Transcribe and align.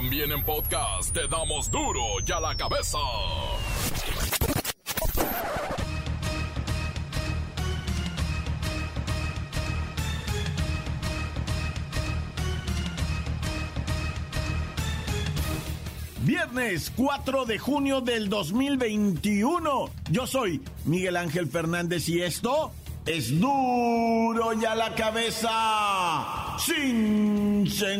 También 0.00 0.30
en 0.30 0.44
podcast 0.44 1.12
te 1.12 1.26
damos 1.26 1.72
duro 1.72 2.00
y 2.24 2.30
a 2.30 2.38
la 2.38 2.54
cabeza. 2.54 2.98
Viernes 16.20 16.92
4 16.94 17.44
de 17.44 17.58
junio 17.58 18.00
del 18.00 18.28
2021. 18.28 19.90
Yo 20.12 20.26
soy 20.28 20.62
Miguel 20.84 21.16
Ángel 21.16 21.48
Fernández 21.48 22.08
y 22.08 22.22
esto 22.22 22.70
es 23.04 23.40
duro 23.40 24.52
y 24.52 24.64
a 24.64 24.76
la 24.76 24.94
cabeza. 24.94 26.47
Sin 26.58 27.66
censura. 27.70 27.98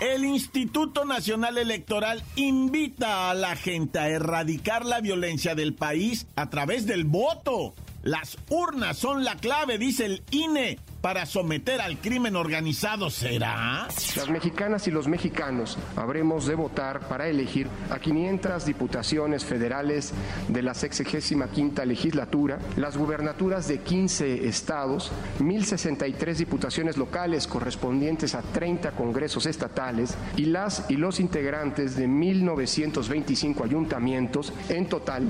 El 0.00 0.24
Instituto 0.24 1.04
Nacional 1.04 1.58
Electoral 1.58 2.22
invita 2.36 3.30
a 3.30 3.34
la 3.34 3.54
gente 3.56 3.98
a 3.98 4.08
erradicar 4.08 4.86
la 4.86 5.00
violencia 5.00 5.54
del 5.54 5.74
país 5.74 6.26
a 6.36 6.48
través 6.48 6.86
del 6.86 7.04
voto. 7.04 7.74
Las 8.02 8.38
urnas 8.48 8.96
son 8.96 9.24
la 9.24 9.36
clave, 9.36 9.76
dice 9.76 10.06
el 10.06 10.22
INE 10.30 10.78
para 11.00 11.24
someter 11.26 11.80
al 11.80 11.98
crimen 11.98 12.36
organizado 12.36 13.10
será? 13.10 13.88
Las 14.16 14.28
mexicanas 14.28 14.86
y 14.86 14.90
los 14.90 15.08
mexicanos 15.08 15.78
habremos 15.96 16.46
de 16.46 16.54
votar 16.54 17.08
para 17.08 17.28
elegir 17.28 17.68
a 17.90 17.98
500 17.98 18.64
diputaciones 18.66 19.44
federales 19.44 20.12
de 20.48 20.62
la 20.62 20.74
65 20.74 21.84
legislatura, 21.84 22.58
las 22.76 22.96
gubernaturas 22.96 23.66
de 23.68 23.78
15 23.80 24.46
estados, 24.46 25.10
1063 25.38 26.38
diputaciones 26.38 26.96
locales 26.96 27.46
correspondientes 27.46 28.34
a 28.34 28.42
30 28.42 28.92
congresos 28.92 29.46
estatales 29.46 30.16
y 30.36 30.46
las 30.46 30.84
y 30.88 30.96
los 30.96 31.20
integrantes 31.20 31.96
de 31.96 32.06
1925 32.06 33.64
ayuntamientos 33.64 34.52
en 34.68 34.86
total 34.88 35.28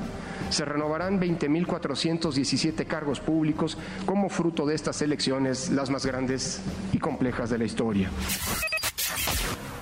se 0.51 0.65
renovarán 0.65 1.21
20.417 1.21 2.87
cargos 2.87 3.21
públicos 3.21 3.79
como 4.05 4.29
fruto 4.29 4.67
de 4.67 4.75
estas 4.75 5.01
elecciones, 5.03 5.60
las 5.69 5.91
más 5.91 6.07
grandes 6.07 6.61
y 6.93 6.99
complejas 6.99 7.51
de 7.51 7.59
la 7.59 7.65
historia. 7.65 8.11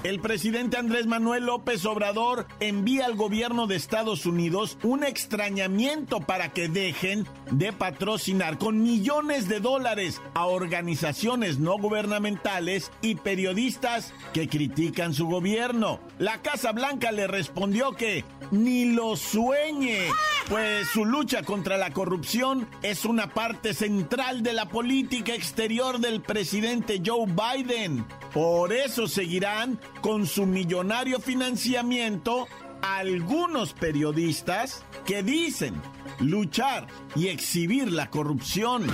El 0.04 0.20
presidente 0.20 0.76
Andrés 0.76 1.06
Manuel 1.06 1.46
López 1.46 1.84
Obrador 1.84 2.46
envía 2.60 3.04
al 3.04 3.16
gobierno 3.16 3.66
de 3.66 3.74
Estados 3.74 4.26
Unidos 4.26 4.78
un 4.84 5.02
extrañamiento 5.02 6.20
para 6.20 6.52
que 6.52 6.68
dejen 6.68 7.26
de 7.50 7.72
patrocinar 7.72 8.58
con 8.58 8.80
millones 8.80 9.48
de 9.48 9.58
dólares 9.58 10.22
a 10.34 10.46
organizaciones 10.46 11.58
no 11.58 11.78
gubernamentales 11.78 12.92
y 13.02 13.16
periodistas 13.16 14.14
que 14.32 14.48
critican 14.48 15.14
su 15.14 15.26
gobierno. 15.26 15.98
La 16.20 16.42
Casa 16.42 16.70
Blanca 16.70 17.10
le 17.10 17.26
respondió 17.26 17.90
que 17.92 18.24
ni 18.52 18.92
lo 18.92 19.16
sueñe, 19.16 20.06
pues 20.48 20.86
su 20.88 21.04
lucha 21.04 21.42
contra 21.42 21.76
la 21.76 21.92
corrupción 21.92 22.68
es 22.82 23.04
una 23.04 23.34
parte 23.34 23.74
central 23.74 24.44
de 24.44 24.52
la 24.52 24.68
política 24.68 25.34
exterior 25.34 25.98
del 25.98 26.22
presidente 26.22 27.02
Joe 27.04 27.26
Biden. 27.26 28.06
Por 28.32 28.72
eso 28.72 29.08
seguirán 29.08 29.80
con 30.00 30.26
su 30.26 30.46
millonario 30.46 31.18
financiamiento 31.20 32.46
algunos 32.82 33.72
periodistas 33.72 34.84
que 35.06 35.22
dicen 35.22 35.74
luchar 36.20 36.86
y 37.16 37.28
exhibir 37.28 37.90
la 37.90 38.10
corrupción. 38.10 38.86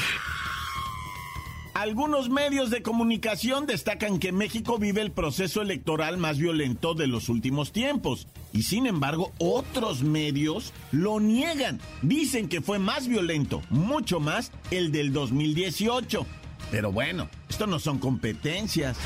Algunos 1.74 2.30
medios 2.30 2.70
de 2.70 2.82
comunicación 2.82 3.66
destacan 3.66 4.20
que 4.20 4.30
México 4.30 4.78
vive 4.78 5.02
el 5.02 5.10
proceso 5.10 5.60
electoral 5.60 6.18
más 6.18 6.38
violento 6.38 6.94
de 6.94 7.08
los 7.08 7.28
últimos 7.28 7.72
tiempos 7.72 8.28
y 8.52 8.62
sin 8.62 8.86
embargo 8.86 9.32
otros 9.38 10.04
medios 10.04 10.72
lo 10.92 11.18
niegan. 11.18 11.80
Dicen 12.00 12.48
que 12.48 12.60
fue 12.60 12.78
más 12.78 13.08
violento, 13.08 13.60
mucho 13.70 14.20
más 14.20 14.52
el 14.70 14.92
del 14.92 15.12
2018. 15.12 16.24
Pero 16.74 16.90
bueno, 16.90 17.28
esto 17.48 17.68
no 17.68 17.78
son 17.78 18.00
competencias. 18.00 18.98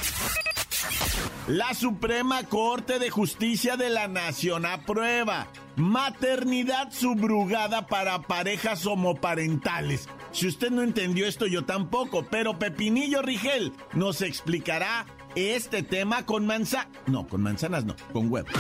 La 1.48 1.74
Suprema 1.74 2.44
Corte 2.44 2.98
de 2.98 3.10
Justicia 3.10 3.76
de 3.76 3.90
la 3.90 4.08
Nación 4.08 4.64
aprueba 4.64 5.48
maternidad 5.76 6.90
subrugada 6.90 7.86
para 7.86 8.22
parejas 8.22 8.86
homoparentales. 8.86 10.08
Si 10.32 10.46
usted 10.46 10.70
no 10.70 10.82
entendió 10.82 11.26
esto, 11.26 11.46
yo 11.46 11.66
tampoco, 11.66 12.24
pero 12.30 12.58
Pepinillo 12.58 13.20
Rigel 13.20 13.74
nos 13.92 14.22
explicará 14.22 15.04
este 15.34 15.82
tema 15.82 16.24
con 16.24 16.46
manzanas. 16.46 16.88
No, 17.06 17.28
con 17.28 17.42
manzanas 17.42 17.84
no, 17.84 17.94
con 18.14 18.32
huevos. 18.32 18.50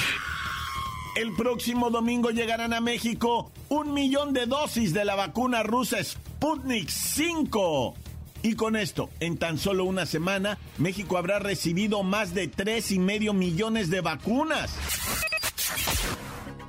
El 1.16 1.34
próximo 1.34 1.88
domingo 1.88 2.28
llegarán 2.28 2.74
a 2.74 2.82
México 2.82 3.52
un 3.70 3.94
millón 3.94 4.34
de 4.34 4.44
dosis 4.44 4.92
de 4.92 5.06
la 5.06 5.14
vacuna 5.14 5.62
rusa 5.62 5.96
Sputnik 6.04 6.90
5. 6.90 7.94
Y 8.42 8.54
con 8.54 8.76
esto, 8.76 9.10
en 9.20 9.36
tan 9.36 9.58
solo 9.58 9.84
una 9.84 10.06
semana, 10.06 10.58
México 10.78 11.18
habrá 11.18 11.38
recibido 11.38 12.02
más 12.02 12.34
de 12.34 12.48
tres 12.48 12.92
y 12.92 12.98
medio 12.98 13.32
millones 13.32 13.90
de 13.90 14.00
vacunas. 14.00 14.70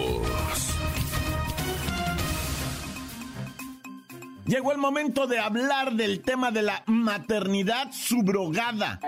Llegó 4.51 4.73
el 4.73 4.79
momento 4.79 5.27
de 5.27 5.39
hablar 5.39 5.93
del 5.93 6.19
tema 6.19 6.51
de 6.51 6.61
la 6.61 6.83
maternidad 6.85 7.93
subrogada. 7.93 8.99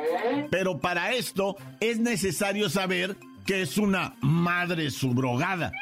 Pero 0.50 0.80
para 0.80 1.12
esto 1.12 1.58
es 1.82 2.00
necesario 2.00 2.70
saber 2.70 3.18
que 3.46 3.62
es 3.62 3.78
una 3.78 4.16
madre 4.22 4.90
subrogada. 4.90 5.74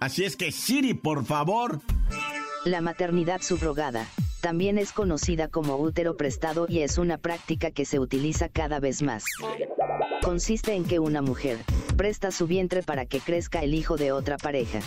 Así 0.00 0.24
es 0.24 0.34
que 0.34 0.50
Siri, 0.50 0.94
por 0.94 1.26
favor. 1.26 1.82
La 2.64 2.80
maternidad 2.80 3.42
subrogada 3.42 4.06
también 4.40 4.78
es 4.78 4.92
conocida 4.92 5.48
como 5.48 5.76
útero 5.76 6.16
prestado 6.16 6.64
y 6.66 6.78
es 6.78 6.96
una 6.96 7.18
práctica 7.18 7.70
que 7.70 7.84
se 7.84 7.98
utiliza 7.98 8.48
cada 8.48 8.80
vez 8.80 9.02
más. 9.02 9.24
Consiste 10.22 10.72
en 10.72 10.84
que 10.84 11.00
una 11.00 11.20
mujer 11.20 11.58
presta 11.98 12.30
su 12.30 12.46
vientre 12.46 12.82
para 12.82 13.04
que 13.04 13.20
crezca 13.20 13.62
el 13.62 13.74
hijo 13.74 13.98
de 13.98 14.10
otra 14.10 14.38
pareja. 14.38 14.80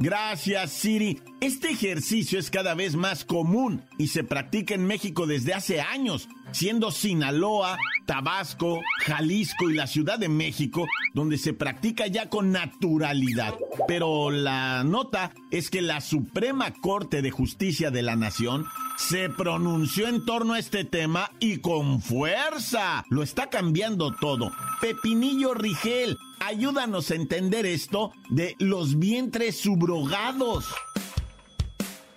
Gracias, 0.00 0.72
Siri. 0.72 1.20
Este 1.42 1.72
ejercicio 1.72 2.38
es 2.38 2.50
cada 2.50 2.74
vez 2.74 2.96
más 2.96 3.22
común 3.22 3.82
y 3.98 4.08
se 4.08 4.24
practica 4.24 4.74
en 4.74 4.86
México 4.86 5.26
desde 5.26 5.52
hace 5.52 5.82
años. 5.82 6.26
Siendo 6.52 6.90
Sinaloa, 6.90 7.78
Tabasco, 8.06 8.80
Jalisco 9.04 9.70
y 9.70 9.74
la 9.74 9.86
Ciudad 9.86 10.18
de 10.18 10.28
México 10.28 10.86
donde 11.14 11.38
se 11.38 11.52
practica 11.52 12.06
ya 12.06 12.28
con 12.28 12.52
naturalidad. 12.52 13.54
Pero 13.86 14.30
la 14.30 14.84
nota 14.84 15.32
es 15.50 15.70
que 15.70 15.82
la 15.82 16.00
Suprema 16.00 16.72
Corte 16.72 17.22
de 17.22 17.30
Justicia 17.30 17.90
de 17.90 18.02
la 18.02 18.16
Nación 18.16 18.66
se 18.96 19.28
pronunció 19.28 20.08
en 20.08 20.24
torno 20.24 20.54
a 20.54 20.58
este 20.58 20.84
tema 20.84 21.30
y 21.40 21.58
con 21.58 22.00
fuerza. 22.02 23.04
Lo 23.08 23.22
está 23.22 23.48
cambiando 23.48 24.14
todo. 24.14 24.52
Pepinillo 24.80 25.54
Rigel, 25.54 26.18
ayúdanos 26.38 27.10
a 27.10 27.14
entender 27.14 27.66
esto 27.66 28.12
de 28.28 28.56
los 28.58 28.98
vientres 28.98 29.60
subrogados. 29.60 30.66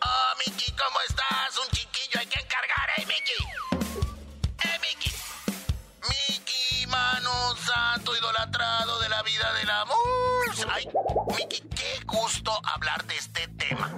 Oh, 0.05 0.33
Miki, 0.45 0.71
¿cómo 0.71 0.99
estás? 1.07 1.57
Un 1.65 1.71
chiquillo 1.71 2.19
hay 2.19 2.27
que 2.27 2.39
encargar, 2.39 2.89
¿eh, 2.97 3.05
Miki? 3.07 3.62
Idolatrado 8.43 8.99
de 8.99 9.09
la 9.09 9.23
vida 9.23 9.53
del 9.53 9.69
amor. 9.69 9.97
Ay, 10.69 10.89
Miki, 11.37 11.61
qué 11.75 11.99
gusto 12.05 12.51
hablar 12.63 13.05
de 13.05 13.15
este 13.15 13.47
tema. 13.47 13.91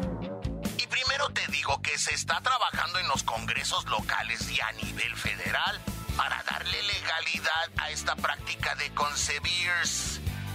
Y 0.77 0.87
primero 0.87 1.29
te 1.29 1.45
digo 1.47 1.81
que 1.81 1.97
se 1.97 2.13
está 2.13 2.41
trabajando 2.41 2.99
en 2.99 3.07
los 3.07 3.23
congresos 3.23 3.85
locales 3.85 4.49
y 4.51 4.59
a 4.61 4.71
nivel 4.73 5.15
federal 5.15 5.79
para 6.15 6.43
darle 6.43 6.81
legalidad 6.83 7.69
a 7.77 7.89
esta 7.89 8.15
práctica 8.15 8.75
de 8.75 8.93
concebir 8.93 9.71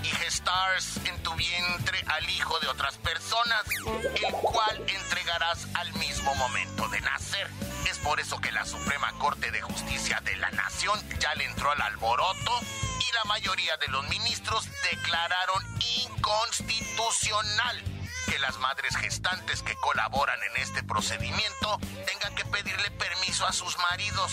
y 0.03 0.07
gestars 0.07 0.97
en 1.05 1.23
tu 1.23 1.35
vientre 1.35 2.03
al 2.07 2.29
hijo 2.31 2.59
de 2.61 2.69
otras 2.69 2.97
personas, 2.99 3.63
el 4.25 4.33
cual 4.35 4.85
entregarás 4.87 5.67
al 5.75 5.93
mismo 5.95 6.35
momento 6.37 6.89
de 6.89 7.01
nacer. 7.01 7.51
Es 7.89 7.99
por 7.99 8.21
eso 8.21 8.41
que 8.41 8.53
la 8.53 8.65
Suprema 8.65 9.13
Corte 9.19 9.51
de 9.51 9.61
Justicia 9.61 10.21
de 10.25 10.37
la 10.37 10.51
Nación 10.53 10.99
ya 11.19 11.35
le 11.35 11.45
entró 11.45 11.71
al 11.73 11.83
alboroto 11.83 12.61
la 13.15 13.25
mayoría 13.25 13.77
de 13.77 13.89
los 13.89 14.07
ministros 14.09 14.69
declararon 14.91 15.63
inconstitucional 16.07 17.83
que 18.27 18.39
las 18.39 18.59
madres 18.59 18.97
gestantes 18.97 19.63
que 19.63 19.75
colaboran 19.77 20.39
en 20.43 20.63
este 20.63 20.83
procedimiento 20.83 21.79
tengan 22.07 22.35
que 22.35 22.45
pedirle 22.45 22.91
permiso 22.93 23.47
a 23.47 23.53
sus 23.53 23.77
maridos. 23.79 24.33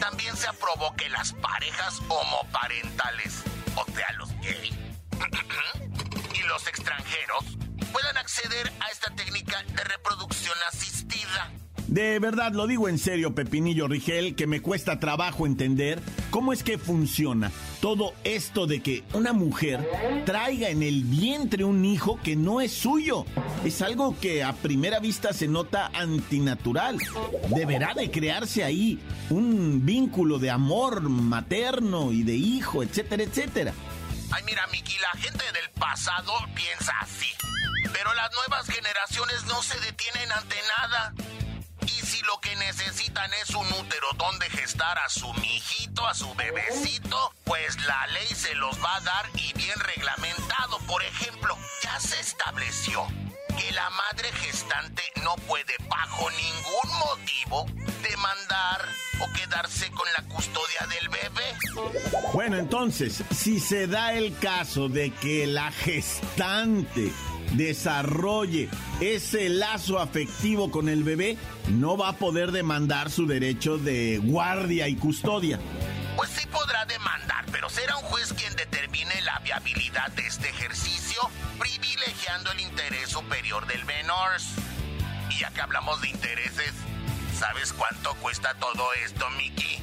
También 0.00 0.36
se 0.36 0.48
aprobó 0.48 0.94
que 0.96 1.08
las 1.08 1.32
parejas 1.34 2.00
homoparentales, 2.08 3.42
o 3.76 3.84
sea, 3.92 4.12
los 4.12 4.30
gays, 4.40 4.74
y 6.34 6.42
los 6.42 6.66
extranjeros 6.66 7.44
puedan 7.92 8.16
acceder 8.18 8.72
a 8.80 8.90
esta 8.90 9.14
técnica 9.14 9.62
de 9.62 9.84
reproducción 9.84 10.56
asistida. 10.68 10.97
De 11.88 12.18
verdad, 12.18 12.52
lo 12.52 12.66
digo 12.66 12.86
en 12.88 12.98
serio, 12.98 13.34
Pepinillo 13.34 13.88
Rigel, 13.88 14.34
que 14.34 14.46
me 14.46 14.60
cuesta 14.60 15.00
trabajo 15.00 15.46
entender 15.46 16.02
cómo 16.30 16.52
es 16.52 16.62
que 16.62 16.76
funciona 16.76 17.50
todo 17.80 18.12
esto 18.24 18.66
de 18.66 18.82
que 18.82 19.04
una 19.14 19.32
mujer 19.32 19.88
traiga 20.26 20.68
en 20.68 20.82
el 20.82 21.04
vientre 21.04 21.64
un 21.64 21.86
hijo 21.86 22.20
que 22.22 22.36
no 22.36 22.60
es 22.60 22.74
suyo. 22.74 23.24
Es 23.64 23.80
algo 23.80 24.14
que 24.20 24.44
a 24.44 24.52
primera 24.52 25.00
vista 25.00 25.32
se 25.32 25.48
nota 25.48 25.90
antinatural. 25.94 26.98
Deberá 27.48 27.94
de 27.94 28.10
crearse 28.10 28.64
ahí 28.64 28.98
un 29.30 29.86
vínculo 29.86 30.38
de 30.38 30.50
amor 30.50 31.00
materno 31.00 32.12
y 32.12 32.22
de 32.22 32.34
hijo, 32.34 32.82
etcétera, 32.82 33.22
etcétera. 33.22 33.72
Ay, 34.30 34.42
mira, 34.44 34.66
Miki, 34.66 34.94
la 34.98 35.20
gente 35.20 35.44
del 35.54 35.70
pasado 35.70 36.34
piensa 36.54 36.92
así. 37.00 37.28
Pero 37.94 38.12
las 38.12 38.30
nuevas 38.34 38.66
generaciones 38.66 39.46
no 39.46 39.62
se 39.62 39.80
detienen 39.80 40.30
ante 40.32 40.56
nada. 40.76 41.14
Y 41.88 42.06
si 42.06 42.22
lo 42.22 42.38
que 42.40 42.54
necesitan 42.56 43.30
es 43.42 43.50
un 43.50 43.66
útero 43.66 44.08
donde 44.16 44.48
gestar 44.50 44.98
a 44.98 45.08
su 45.08 45.32
mijito, 45.34 46.06
a 46.06 46.14
su 46.14 46.34
bebecito, 46.34 47.32
pues 47.44 47.76
la 47.86 48.06
ley 48.08 48.28
se 48.28 48.54
los 48.54 48.76
va 48.84 48.96
a 48.96 49.00
dar 49.00 49.26
y 49.34 49.52
bien 49.54 49.78
reglamentado. 49.80 50.78
Por 50.86 51.02
ejemplo, 51.02 51.56
ya 51.82 51.98
se 51.98 52.20
estableció 52.20 53.06
que 53.58 53.72
la 53.72 53.88
madre 53.90 54.30
gestante 54.32 55.02
no 55.24 55.34
puede 55.46 55.74
bajo 55.88 56.28
ningún 56.30 56.98
motivo 56.98 57.66
demandar 58.02 58.84
o 59.20 59.32
quedarse 59.32 59.90
con 59.90 60.06
la 60.16 60.22
custodia 60.34 60.86
del 60.88 61.08
bebé. 61.08 61.56
Bueno, 62.32 62.56
entonces, 62.58 63.24
si 63.34 63.58
se 63.58 63.86
da 63.86 64.12
el 64.12 64.36
caso 64.38 64.88
de 64.88 65.10
que 65.10 65.46
la 65.46 65.72
gestante 65.72 67.12
desarrolle 67.52 68.68
ese 69.00 69.48
lazo 69.48 69.98
afectivo 69.98 70.70
con 70.70 70.88
el 70.88 71.02
bebé, 71.02 71.36
no 71.68 71.96
va 71.96 72.10
a 72.10 72.16
poder 72.16 72.52
demandar 72.52 73.10
su 73.10 73.26
derecho 73.26 73.78
de 73.78 74.18
guardia 74.22 74.88
y 74.88 74.96
custodia. 74.96 75.58
Pues 76.16 76.30
sí 76.30 76.46
podrá 76.48 76.84
demandar, 76.84 77.44
pero 77.52 77.70
será 77.70 77.96
un 77.96 78.02
juez 78.04 78.32
quien 78.32 78.54
determine 78.56 79.20
la 79.22 79.38
viabilidad 79.40 80.10
de 80.12 80.26
este 80.26 80.48
ejercicio, 80.48 81.20
privilegiando 81.58 82.52
el 82.52 82.60
interés 82.60 83.08
superior 83.08 83.66
del 83.66 83.84
menor. 83.84 84.30
Y 85.30 85.38
ya 85.40 85.50
que 85.50 85.60
hablamos 85.60 86.00
de 86.00 86.08
intereses, 86.08 86.72
¿sabes 87.38 87.72
cuánto 87.72 88.14
cuesta 88.16 88.54
todo 88.54 88.84
esto, 89.04 89.26
Mickey? 89.36 89.78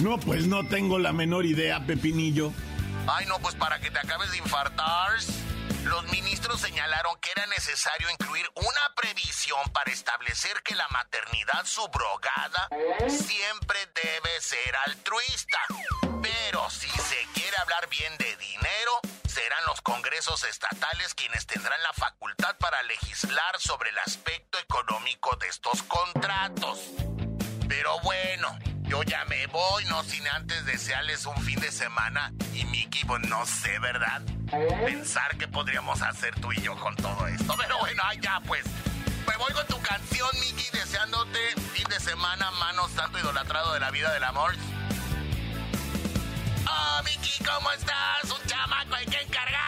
No, 0.00 0.18
pues 0.18 0.46
no 0.46 0.66
tengo 0.66 0.98
la 0.98 1.12
menor 1.12 1.46
idea, 1.46 1.86
Pepinillo. 1.86 2.52
Ay, 3.06 3.26
no, 3.26 3.38
pues 3.38 3.54
para 3.54 3.80
que 3.80 3.90
te 3.90 3.98
acabes 3.98 4.30
de 4.32 4.38
infartar 4.38 5.12
los 5.84 6.04
ministros 6.04 6.60
señalaron 6.60 7.16
que 7.20 7.30
era 7.30 7.46
necesario 7.46 8.10
incluir 8.10 8.48
una 8.54 8.94
previsión 8.96 9.60
para 9.72 9.90
establecer 9.90 10.62
que 10.62 10.74
la 10.74 10.88
maternidad 10.88 11.64
subrogada 11.64 12.68
siempre 13.08 13.78
debe 13.94 14.40
ser 14.40 14.76
altruista. 14.86 15.58
Pero 16.22 16.70
si 16.70 16.88
se 16.88 17.26
quiere 17.34 17.56
hablar 17.58 17.88
bien 17.88 18.16
de 18.18 18.36
dinero, 18.36 19.00
serán 19.26 19.64
los 19.66 19.80
congresos 19.82 20.44
estatales 20.44 21.14
quienes 21.14 21.46
tendrán 21.46 21.82
la 21.82 21.92
facultad 21.92 22.56
para 22.58 22.82
legislar 22.84 23.60
sobre 23.60 23.90
el 23.90 23.98
aspecto 23.98 24.58
económico 24.58 25.36
de 25.36 25.48
estos 25.48 25.82
contratos. 25.82 26.78
Pero 27.68 27.98
bueno, 28.00 28.58
yo 28.84 29.02
ya 29.02 29.24
me 29.26 29.46
voy, 29.48 29.84
no 29.86 30.02
sin 30.04 30.26
antes 30.28 30.64
desearles 30.66 31.26
un 31.26 31.36
fin 31.42 31.58
de 31.60 31.72
semana 31.72 32.32
y 32.52 32.64
Mickey, 32.66 33.04
pues 33.04 33.26
no 33.28 33.44
sé, 33.46 33.78
¿verdad? 33.78 34.22
Pensar 34.84 35.36
que 35.36 35.48
podríamos 35.48 36.00
hacer 36.02 36.34
tú 36.40 36.52
y 36.52 36.60
yo 36.60 36.76
con 36.76 36.94
todo 36.96 37.26
esto. 37.26 37.54
Pero 37.58 37.78
bueno, 37.78 38.02
ya 38.20 38.40
pues. 38.46 38.64
Me 39.26 39.36
voy 39.38 39.52
con 39.54 39.66
tu 39.66 39.80
canción, 39.80 40.28
Mickey, 40.38 40.66
deseándote 40.72 41.38
fin 41.72 41.86
de 41.88 41.98
semana, 41.98 42.50
manos 42.52 42.90
tanto 42.94 43.18
idolatrado 43.18 43.72
de 43.72 43.80
la 43.80 43.90
vida 43.90 44.12
del 44.12 44.22
amor. 44.24 44.54
Oh, 46.68 47.02
Mickey, 47.04 47.44
¿cómo 47.44 47.70
estás? 47.72 48.24
Un 48.24 48.46
chamaco 48.46 48.94
hay 48.94 49.06
que 49.06 49.20
encargar, 49.22 49.63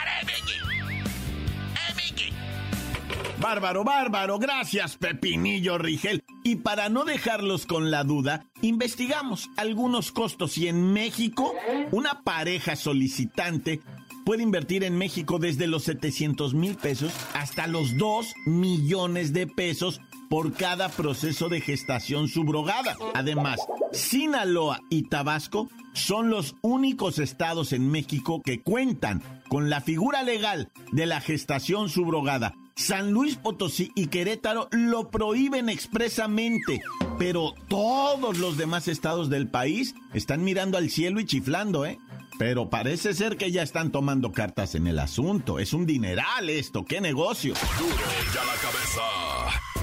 Bárbaro, 3.46 3.84
bárbaro, 3.84 4.38
gracias 4.41 4.96
Pepinillo 4.96 5.79
Rigel. 5.79 6.24
Y 6.43 6.56
para 6.56 6.88
no 6.88 7.05
dejarlos 7.05 7.65
con 7.65 7.93
la 7.93 8.03
duda, 8.03 8.44
investigamos 8.60 9.48
algunos 9.56 10.10
costos 10.10 10.58
y 10.58 10.67
en 10.67 10.93
México 10.93 11.55
una 11.93 12.24
pareja 12.24 12.74
solicitante 12.74 13.81
puede 14.24 14.43
invertir 14.43 14.82
en 14.82 14.98
México 14.98 15.38
desde 15.38 15.69
los 15.69 15.84
700 15.84 16.55
mil 16.55 16.74
pesos 16.74 17.12
hasta 17.34 17.69
los 17.69 17.96
2 17.96 18.34
millones 18.46 19.32
de 19.32 19.46
pesos 19.46 20.00
por 20.29 20.53
cada 20.53 20.88
proceso 20.88 21.48
de 21.48 21.60
gestación 21.60 22.26
subrogada. 22.26 22.96
Además, 23.15 23.60
Sinaloa 23.93 24.81
y 24.91 25.05
Tabasco 25.05 25.69
son 25.93 26.31
los 26.31 26.56
únicos 26.62 27.20
estados 27.20 27.72
en 27.72 27.93
México 27.93 28.43
que 28.44 28.60
cuentan 28.60 29.22
con 29.48 29.70
la 29.70 29.81
figura 29.81 30.24
legal 30.24 30.72
de 30.91 31.06
la 31.06 31.20
gestación 31.20 31.88
subrogada. 31.88 32.56
San 32.78 33.10
Luis 33.12 33.36
Potosí 33.36 33.90
y 33.94 34.08
Querétaro 34.08 34.68
lo 34.70 35.08
prohíben 35.08 35.70
expresamente, 35.70 36.82
pero 37.18 37.54
todos 37.68 38.36
los 38.36 38.58
demás 38.58 38.86
estados 38.86 39.30
del 39.30 39.48
país 39.48 39.94
están 40.12 40.44
mirando 40.44 40.76
al 40.76 40.90
cielo 40.90 41.18
y 41.18 41.24
chiflando, 41.24 41.86
¿eh? 41.86 41.98
Pero 42.38 42.68
parece 42.68 43.14
ser 43.14 43.38
que 43.38 43.50
ya 43.50 43.62
están 43.62 43.92
tomando 43.92 44.30
cartas 44.30 44.74
en 44.74 44.86
el 44.86 44.98
asunto. 44.98 45.58
Es 45.58 45.72
un 45.72 45.86
dineral 45.86 46.50
esto, 46.50 46.84
qué 46.84 47.00
negocio. 47.00 47.54
Duro 47.78 47.96
ya 48.34 48.44
la 48.44 48.54
cabeza. 48.60 49.75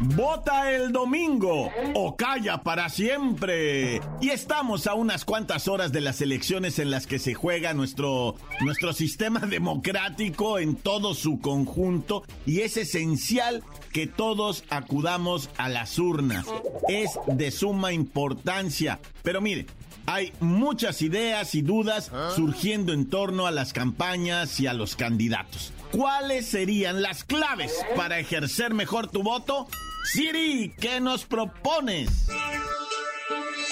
Vota 0.00 0.72
el 0.72 0.92
domingo 0.92 1.70
o 1.94 2.16
calla 2.16 2.62
para 2.62 2.88
siempre. 2.88 4.00
Y 4.20 4.30
estamos 4.30 4.86
a 4.86 4.94
unas 4.94 5.24
cuantas 5.24 5.68
horas 5.68 5.92
de 5.92 6.00
las 6.00 6.20
elecciones 6.20 6.78
en 6.78 6.90
las 6.90 7.06
que 7.06 7.18
se 7.18 7.34
juega 7.34 7.74
nuestro, 7.74 8.36
nuestro 8.60 8.92
sistema 8.92 9.40
democrático 9.46 10.58
en 10.58 10.76
todo 10.76 11.14
su 11.14 11.40
conjunto 11.40 12.24
y 12.44 12.60
es 12.60 12.76
esencial 12.76 13.62
que 13.92 14.06
todos 14.06 14.64
acudamos 14.68 15.50
a 15.56 15.68
las 15.68 15.98
urnas. 15.98 16.46
Es 16.88 17.10
de 17.26 17.50
suma 17.50 17.92
importancia. 17.92 19.00
Pero 19.22 19.40
mire, 19.40 19.66
hay 20.06 20.32
muchas 20.40 21.02
ideas 21.02 21.54
y 21.54 21.62
dudas 21.62 22.10
surgiendo 22.34 22.92
en 22.92 23.10
torno 23.10 23.46
a 23.46 23.50
las 23.50 23.72
campañas 23.72 24.58
y 24.60 24.66
a 24.66 24.72
los 24.72 24.96
candidatos. 24.96 25.72
¿Cuáles 25.90 26.48
serían 26.48 27.02
las 27.02 27.24
claves 27.24 27.84
para 27.96 28.18
ejercer 28.18 28.74
mejor 28.74 29.08
tu 29.08 29.22
voto? 29.22 29.68
Siri, 30.04 30.74
¿qué 30.80 31.00
nos 31.00 31.24
propones? 31.24 32.28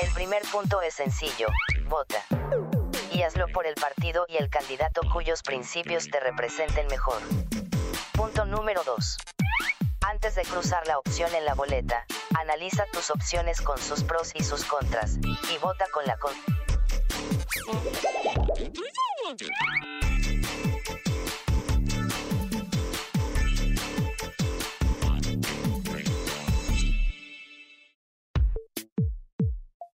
El 0.02 0.10
primer 0.12 0.42
punto 0.50 0.82
es 0.82 0.94
sencillo, 0.94 1.46
vota. 1.88 2.24
Y 3.12 3.22
hazlo 3.22 3.46
por 3.48 3.66
el 3.66 3.74
partido 3.74 4.26
y 4.28 4.36
el 4.36 4.48
candidato 4.48 5.02
cuyos 5.12 5.42
principios 5.42 6.08
te 6.10 6.18
representen 6.18 6.86
mejor. 6.88 7.20
Punto 8.12 8.44
número 8.44 8.82
2. 8.84 9.16
Antes 10.24 10.42
de 10.42 10.50
cruzar 10.50 10.86
la 10.86 10.98
opción 10.98 11.34
en 11.34 11.44
la 11.44 11.52
boleta, 11.52 12.06
analiza 12.40 12.86
tus 12.90 13.10
opciones 13.10 13.60
con 13.60 13.76
sus 13.76 14.02
pros 14.02 14.32
y 14.34 14.42
sus 14.42 14.64
contras, 14.64 15.18
y 15.18 15.58
vota 15.58 15.84
con 15.92 16.06
la 16.06 16.16
con... 16.16 16.32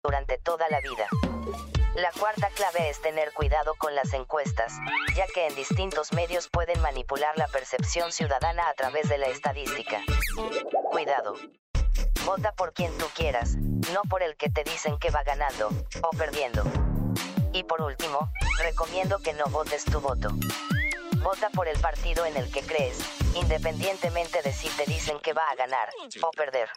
durante 0.05 0.39
toda 0.39 0.69
la 0.69 0.81
vida. 0.81 1.09
La 1.95 2.13
cuarta 2.13 2.49
clave 2.55 2.89
es 2.89 3.01
tener 3.03 3.33
cuidado 3.33 3.75
con 3.75 3.95
las 3.97 4.13
encuestas, 4.13 4.75
ya 5.17 5.27
que 5.27 5.49
en 5.49 5.55
distintos 5.57 6.13
medios 6.13 6.49
pueden 6.49 6.81
manipular 6.81 7.37
la 7.37 7.49
percepción 7.49 8.13
ciudadana 8.13 8.69
a 8.69 8.75
través 8.75 9.09
de 9.09 9.19
la 9.19 9.27
estadística. 9.27 10.01
Cuidado. 10.91 11.35
Vota 12.25 12.53
por 12.53 12.73
quien 12.73 12.97
tú 12.97 13.07
quieras, 13.17 13.57
no 13.57 14.03
por 14.09 14.23
el 14.23 14.37
que 14.37 14.49
te 14.49 14.63
dicen 14.63 14.99
que 14.99 15.11
va 15.11 15.25
ganando 15.25 15.71
o 16.03 16.11
perdiendo. 16.11 16.63
Y 17.53 17.65
por 17.65 17.83
último, 17.83 18.31
recomiendo 18.59 19.19
que 19.19 19.33
no 19.33 19.47
votes 19.47 19.85
tu 19.85 20.01
voto. 20.01 20.29
Vota 21.17 21.51
por 21.51 21.67
el 21.67 21.79
partido 21.81 22.25
en 22.25 22.37
el 22.37 22.53
que 22.53 22.63
crees, 22.63 23.01
independientemente 23.35 24.43
de 24.43 24.53
si 24.53 24.69
te 24.69 24.87
dicen 24.87 25.19
que 25.19 25.33
va 25.33 25.49
a 25.51 25.57
ganar 25.57 25.89
o 26.23 26.31
perder 26.31 26.71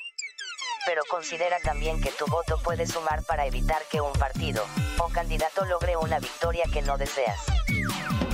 pero 0.85 1.03
considera 1.09 1.57
también 1.59 2.01
que 2.01 2.11
tu 2.11 2.25
voto 2.27 2.57
puede 2.61 2.85
sumar 2.85 3.23
para 3.23 3.45
evitar 3.45 3.81
que 3.89 4.01
un 4.01 4.13
partido 4.13 4.65
o 4.99 5.09
candidato 5.09 5.65
logre 5.65 5.95
una 5.97 6.19
victoria 6.19 6.65
que 6.71 6.81
no 6.81 6.97
deseas. 6.97 7.39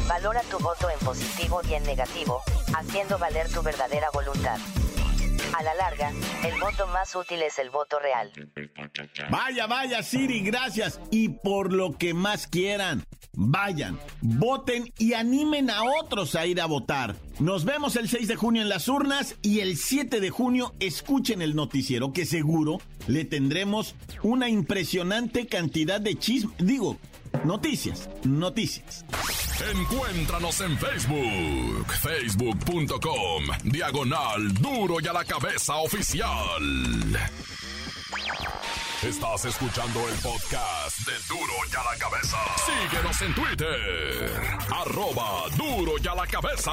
Valora 0.08 0.42
tu 0.44 0.58
voto 0.60 0.90
en 0.90 1.00
positivo 1.00 1.62
y 1.70 1.76
en 1.76 1.84
negativo, 1.84 2.42
haciendo 2.76 3.20
valer 3.20 3.52
tu 3.52 3.62
verdadera 3.62 4.10
voluntad. 4.12 4.58
A 5.58 5.64
la 5.64 5.74
larga, 5.76 6.12
el 6.46 6.60
voto 6.60 6.88
más 6.88 7.16
útil 7.16 7.42
es 7.42 7.60
el 7.60 7.70
voto 7.70 8.00
real. 8.00 8.32
Vaya, 9.30 9.68
vaya, 9.68 10.04
Siri, 10.04 10.42
gracias. 10.42 11.00
Y 11.12 11.30
por 11.30 11.74
lo 11.74 11.98
que 11.98 12.14
más 12.14 12.48
quieran, 12.48 13.06
vayan, 13.34 14.00
voten 14.22 14.94
y 14.98 15.14
animen 15.14 15.70
a 15.70 15.84
otros 15.84 16.36
a 16.36 16.46
ir 16.46 16.62
a 16.62 16.66
votar. 16.66 17.16
Nos 17.40 17.66
vemos 17.66 17.96
el 17.96 18.10
6 18.10 18.28
de 18.28 18.36
junio 18.36 18.62
en 18.62 18.70
las 18.70 18.88
urnas 18.88 19.36
y 19.42 19.60
el 19.62 19.78
7 19.78 20.20
de 20.20 20.30
junio 20.30 20.74
escuchen 20.80 21.42
el 21.42 21.56
noticiero 21.56 22.12
que 22.14 22.26
seguro 22.26 22.80
le 23.08 23.26
tendremos 23.26 23.96
una 24.24 24.50
impresionante 24.50 25.48
cantidad 25.48 26.02
de 26.02 26.16
chismes. 26.16 26.56
Digo, 26.58 26.98
noticias, 27.44 28.10
noticias. 28.24 29.06
Encuéntranos 29.76 30.62
en 30.62 30.78
Facebook, 30.78 31.86
facebook.com, 32.02 33.44
diagonal 33.64 34.54
duro 34.54 34.96
y 35.02 35.08
a 35.08 35.14
la 35.14 35.26
cabeza 35.26 35.76
oficial. 35.78 36.62
Estás 39.04 39.46
escuchando 39.46 40.00
el 40.10 40.16
podcast 40.16 41.00
de 41.08 41.14
Duro 41.30 41.54
y 41.72 41.76
a 41.76 41.84
la 41.84 41.98
cabeza. 41.98 42.38
Síguenos 42.66 43.22
en 43.22 43.34
Twitter, 43.34 44.42
arroba 44.76 45.44
duro 45.56 45.94
y 46.04 46.08
a 46.08 46.16
la 46.16 46.28
cabeza. 46.28 46.72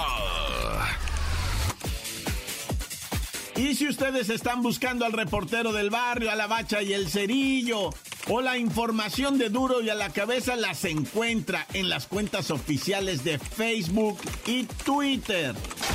Y 3.57 3.75
si 3.75 3.89
ustedes 3.89 4.29
están 4.29 4.61
buscando 4.61 5.07
al 5.07 5.13
reportero 5.13 5.73
del 5.73 5.89
barrio, 5.89 6.31
a 6.31 6.35
la 6.35 6.47
bacha 6.47 6.83
y 6.83 6.93
el 6.93 7.09
cerillo, 7.09 7.91
o 8.29 8.41
la 8.41 8.59
información 8.59 9.39
de 9.39 9.49
Duro 9.51 9.81
y 9.81 9.91
a 9.91 9.95
la 9.95 10.11
cabeza 10.11 10.57
las 10.57 10.85
encuentra 10.85 11.67
en 11.73 11.89
las 11.89 12.07
cuentas 12.07 12.51
oficiales 12.51 13.23
de 13.25 13.39
Facebook 13.39 14.19
y 14.47 14.65
Twitter. 14.65 15.55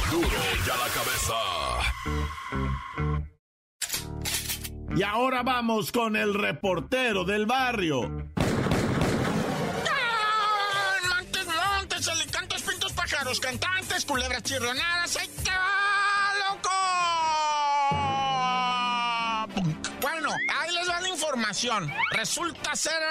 Duro 0.09 0.27
y 0.27 0.69
a 0.69 0.77
la 0.77 0.87
cabeza. 0.93 1.33
Y 4.95 5.03
ahora 5.03 5.43
vamos 5.43 5.91
con 5.91 6.15
el 6.15 6.33
reportero 6.33 7.23
del 7.23 7.45
barrio. 7.45 8.01
Montes, 11.09 11.47
montes, 11.47 12.07
alicantos, 12.07 12.61
pintos, 12.61 12.91
pájaros, 12.93 13.39
cantantes, 13.39 14.05
culebras 14.05 14.43
chirronadas, 14.43 15.17
¡ay, 15.17 15.29
qué 15.43 15.51
loco! 16.49 16.69
Bueno, 20.01 20.29
ahí 20.59 20.75
va 20.75 20.80
información. 21.13 21.91
Resulta 22.11 22.75
ser, 22.75 23.01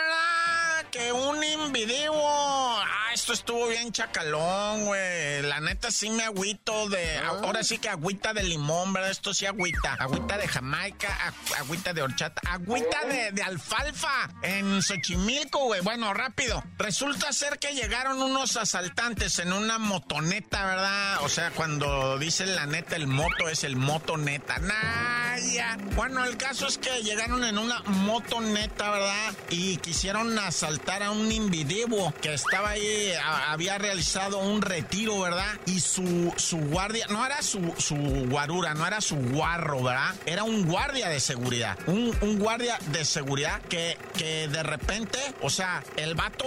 que 0.90 1.12
un 1.12 1.42
individuo. 1.42 2.20
Ah, 2.22 3.10
esto 3.14 3.32
estuvo 3.32 3.68
bien 3.68 3.92
chacalón, 3.92 4.86
güey. 4.86 5.42
La 5.42 5.60
neta 5.60 5.90
sí 5.90 6.10
me 6.10 6.24
agüito 6.24 6.88
de. 6.88 7.18
Ah. 7.18 7.40
Ahora 7.42 7.62
sí 7.62 7.78
que 7.78 7.88
agüita 7.88 8.32
de 8.32 8.42
limón, 8.42 8.92
¿verdad? 8.92 9.10
Esto 9.10 9.32
sí 9.32 9.46
agüita. 9.46 9.94
Agüita 9.94 10.36
de 10.36 10.48
Jamaica, 10.48 11.16
agüita 11.58 11.92
de 11.92 12.02
horchata, 12.02 12.40
agüita 12.48 13.04
de, 13.04 13.32
de 13.32 13.42
alfalfa 13.42 14.30
en 14.42 14.82
Xochimilco, 14.82 15.60
güey. 15.66 15.80
Bueno, 15.80 16.12
rápido. 16.12 16.62
Resulta 16.78 17.32
ser 17.32 17.58
que 17.58 17.74
llegaron 17.74 18.20
unos 18.20 18.56
asaltantes 18.56 19.38
en 19.38 19.52
una 19.52 19.78
motoneta, 19.78 20.66
¿verdad? 20.66 21.18
O 21.22 21.28
sea, 21.28 21.50
cuando 21.50 22.18
dicen 22.18 22.54
la 22.56 22.66
neta, 22.66 22.96
el 22.96 23.06
moto 23.06 23.48
es 23.48 23.64
el 23.64 23.76
motoneta. 23.76 24.58
Naya. 24.58 25.78
Bueno, 25.94 26.24
el 26.24 26.36
caso 26.36 26.66
es 26.66 26.78
que 26.78 27.02
llegaron 27.02 27.44
en 27.44 27.58
una 27.58 27.80
motoneta, 27.82 28.90
¿verdad? 28.90 29.34
Y 29.50 29.76
quisieron 29.78 30.38
asaltar 30.38 30.79
a 30.86 31.10
un 31.12 31.30
individuo 31.30 32.12
que 32.20 32.34
estaba 32.34 32.70
ahí, 32.70 33.12
había 33.48 33.78
realizado 33.78 34.38
un 34.38 34.60
retiro, 34.60 35.20
¿verdad? 35.20 35.54
Y 35.66 35.80
su, 35.80 36.32
su 36.36 36.58
guardia, 36.58 37.06
no 37.08 37.24
era 37.24 37.42
su, 37.42 37.74
su 37.78 37.96
guarura, 38.28 38.74
no 38.74 38.86
era 38.86 39.00
su 39.00 39.16
guarro, 39.16 39.82
¿verdad? 39.82 40.14
Era 40.26 40.42
un 40.42 40.66
guardia 40.66 41.08
de 41.08 41.20
seguridad. 41.20 41.78
Un, 41.86 42.16
un 42.22 42.38
guardia 42.38 42.78
de 42.92 43.04
seguridad 43.04 43.62
que, 43.62 43.96
que 44.16 44.48
de 44.48 44.62
repente, 44.62 45.18
o 45.42 45.50
sea, 45.50 45.82
el 45.96 46.14
vato 46.14 46.44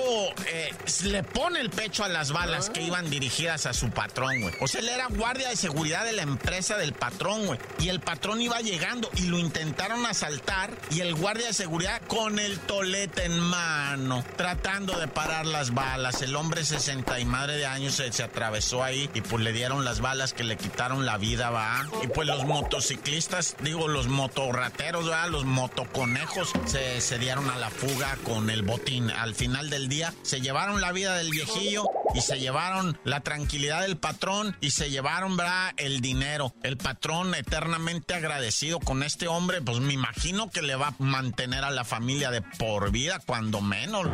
eh, 0.48 0.72
le 1.04 1.24
pone 1.24 1.62
el 1.62 1.70
pecho 1.70 2.04
a 2.04 2.10
las 2.10 2.32
balas 2.32 2.70
que 2.70 2.82
iban 2.82 3.10
dirigidas 3.10 3.66
a 3.66 3.74
su 3.74 3.90
patrón, 3.90 4.42
güey. 4.42 4.54
O 4.60 4.68
sea, 4.68 4.82
él 4.82 4.90
era 4.90 5.08
guardia 5.08 5.50
de 5.50 5.56
seguridad 5.56 6.04
de 6.04 6.13
la 6.13 6.24
empresa 6.24 6.78
del 6.78 6.94
patrón, 6.94 7.46
güey. 7.46 7.60
Y 7.80 7.90
el 7.90 8.02
patrón 8.02 8.42
iba 8.42 8.60
llegando 8.60 9.10
y 9.16 9.24
lo 9.24 9.40
intentaron 9.40 10.06
asaltar 10.06 10.72
y 10.92 11.00
el 11.00 11.16
guardia 11.16 11.48
de 11.48 11.54
seguridad 11.54 12.02
con 12.08 12.40
el 12.40 12.60
tolete 12.60 13.25
en 13.25 13.40
mano 13.40 14.23
tratando 14.24 15.00
de 15.00 15.08
parar 15.08 15.46
las 15.46 15.74
balas. 15.74 16.22
El 16.22 16.36
hombre 16.36 16.63
60 16.63 17.20
y 17.20 17.25
madre 17.25 17.58
de 17.58 17.65
años 17.65 17.96
se, 17.96 18.12
se, 18.12 18.24
atravesó 18.24 18.84
ahí 18.84 19.10
y 19.13 19.22
pues 19.22 19.44
le 19.44 19.53
dieron 19.53 19.86
las 19.86 20.01
balas 20.01 20.34
que 20.34 20.44
le 20.44 20.58
quitaron 20.58 21.06
la 21.06 21.18
vida, 21.18 21.50
va. 21.50 21.88
Y 22.03 22.08
pues 22.08 22.27
los 22.27 22.46
motociclistas, 22.46 23.56
digo, 23.62 23.88
los 23.88 24.08
motorrateros, 24.08 25.10
va, 25.10 25.27
los 25.27 25.46
motoconejos 25.46 26.51
se, 26.65 27.01
se 27.01 27.20
dieron 27.20 27.50
a 27.50 27.58
la 27.58 27.70
fuga 27.70 28.18
con 28.24 28.50
el 28.50 28.63
botín. 28.63 29.10
Al 29.12 29.36
final 29.36 29.70
del 29.70 29.88
día 29.88 30.13
se 30.24 30.42
llevaron 30.42 30.82
la 30.82 30.92
vida 30.92 31.15
del 31.15 31.30
viejillo 31.30 31.86
y 32.13 32.22
se 32.22 32.39
llevaron 32.39 32.98
la 33.03 33.22
tranquilidad 33.22 33.82
del 33.82 33.98
patrón 33.98 34.56
y 34.62 34.72
se 34.72 34.89
llevaron, 34.89 35.36
¿verdad? 35.38 35.72
El 35.77 36.01
dinero. 36.01 36.53
El 36.63 36.77
patrón 36.77 37.36
eternamente 37.36 38.13
agradecido 38.13 38.80
con 38.80 39.03
este 39.03 39.27
hombre, 39.27 39.62
pues 39.62 39.80
me 39.80 39.94
imagino 39.94 40.50
que 40.50 40.62
le 40.62 40.75
va 40.75 40.88
a 40.88 40.96
mantener 41.00 41.63
a 41.63 41.72
la 41.72 41.84
familia 41.84 42.32
de 42.32 42.42
por 42.42 42.92
vida, 42.92 43.20
cuando 43.25 43.62
menos. 43.62 44.08